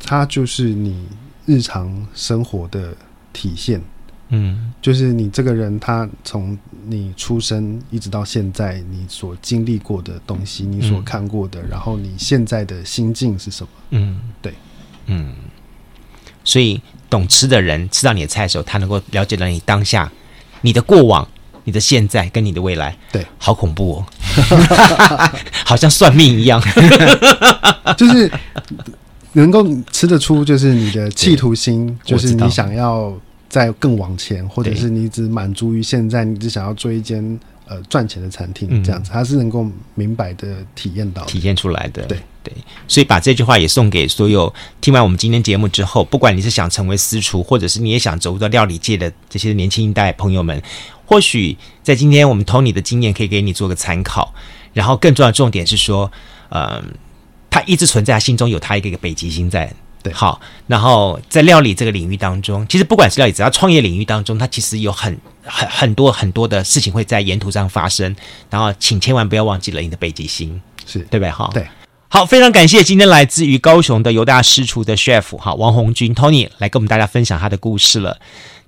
[0.00, 1.06] 它就是你。
[1.48, 2.94] 日常生活的
[3.32, 3.80] 体现，
[4.28, 13.68] 嗯，就是你这个人，他从你出生一直到现在，你所经历过的东西，你所看过的，嗯，然后你现在的心境是什么？
[13.92, 14.52] 嗯，对，
[15.06, 15.34] 嗯，
[16.44, 16.78] 所以
[17.08, 20.12] 懂吃的人吃到你的菜的时候，他能够了解到你当下、
[20.60, 21.26] 你的过往、
[21.64, 22.94] 你的现在跟你的未来。
[23.10, 24.06] 对，好恐怖哦，
[25.64, 26.62] 好像算命一样，
[27.96, 28.30] 就是。
[29.32, 33.12] 能够吃得出，就是你的企图心，就是你想要
[33.48, 42.02] 再更往前，或者是你只满足于现在，你只想要做一间呃赚钱的餐厅，这样子，他是能够明白的体验到、体现出来的。
[42.04, 42.52] 对对，
[42.86, 50.62] 所以把这句话也送给所有听完我们今天节目之后，不管你是想成为私厨，或者是你也想走入到料理界的这些年轻一代朋友们，
[51.04, 54.32] 或许在今天我们 Tony 的经验可以给你做个参考。
[54.72, 56.10] 然后更重要的重点是说，
[56.48, 56.82] 呃。
[57.50, 59.72] 他一直存在，他心中有他一个一个北极星在。
[60.00, 68.14] 对，好，然后在料理这个领域当中，其实不管是料理，只要创业领域当中，他其实有很很很多很多的事情会在沿途上发生。
[68.48, 71.30] 然后，请千万不要忘记了你的北极星，是对不对？
[71.32, 71.66] 哈，对，
[72.06, 78.20] 好，非常感谢今天来自于高雄的犹大师厨的 chef 哈王红军 Tony 来跟我们大家分享他的故事了。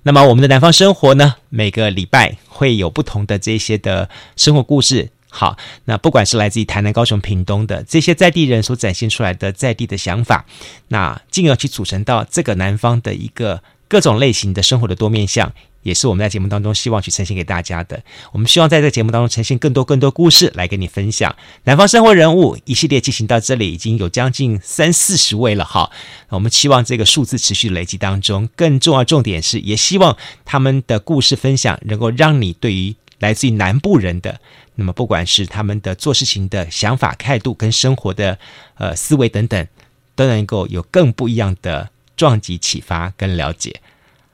[0.03, 5.11] 那么，我们的南方生活呢，每个礼拜会有不同的这些的生活故事。
[5.33, 10.45] 好，那不管是来自于台南、高雄、屏东的这些在地人所展现出来的在地的想法，
[10.89, 15.53] 那进而去组成到这个南方的一个各种类型的生活的多面向，
[15.83, 18.03] 也是我们在节目当中希望去呈现给大家的。
[18.33, 21.33] 我们希望在这个节目当中呈现更多更多故事来跟你分享。
[21.63, 25.63] 南方生活人物一系列进行到这里，已经有将近三四十位了。
[25.63, 25.89] 哈，
[26.27, 34.39] 我们期望这个数字持续累积当中，更重要重点是，也希望他们的故事分享能够让你对于来自于南部人的。
[34.75, 38.37] 那么，不管是他们的做事情的想法、态度跟生活的
[38.75, 39.67] 呃思维等等，
[40.15, 43.81] 都能够有更不一样的撞击、启发跟了解。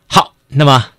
[0.07, 0.91] 好，那么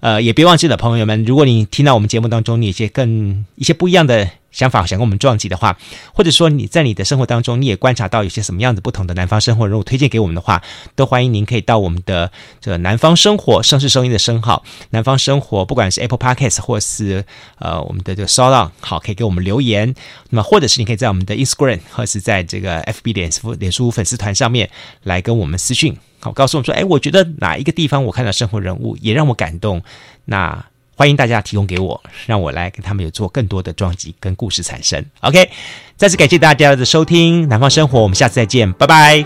[0.00, 4.30] 呃，也别忘记了，朋友们，如果你听到我们节目当中，你一些更一些不一样的。
[4.58, 5.78] 想法想跟我们撞击的话，
[6.12, 10.60] 或者说你在你的生活当中，你也观察到有些什么样子不同的南方生活人物推荐给我们的话，
[10.96, 17.24] 都欢迎您可以到我们的这个南方生活盛世声音的声号，南方生活，不管是 Apple Podcast 或是
[17.60, 19.94] 呃我们的这个 SoundOn 好，可以给我们留言。
[20.30, 24.68] 那么或者是你可以在我们的 Instagram 或是在这个 FB 脸书脸书粉丝团上面
[25.04, 29.82] 来跟我们私讯，好，告诉我们说，哎，我觉得哪一个地方我看到生活人物也让我感动，
[30.24, 30.64] 那。
[30.98, 35.00] 欢迎大家提供给我，让我来跟他们有做更多的撞击跟故事产生。
[35.20, 35.48] OK，
[35.96, 39.24] 再次感谢大家的收听《南方生活》，我们下次再见，拜拜。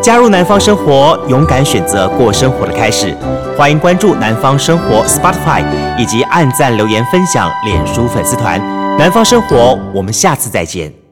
[0.00, 3.12] 加入南方生活，勇敢选择过生活的开始。
[3.58, 5.64] 欢迎关注南方生活 Spotify
[5.98, 8.60] 以及按赞留言分享脸书粉丝团。
[8.96, 11.03] 南方生活，我们下次再见。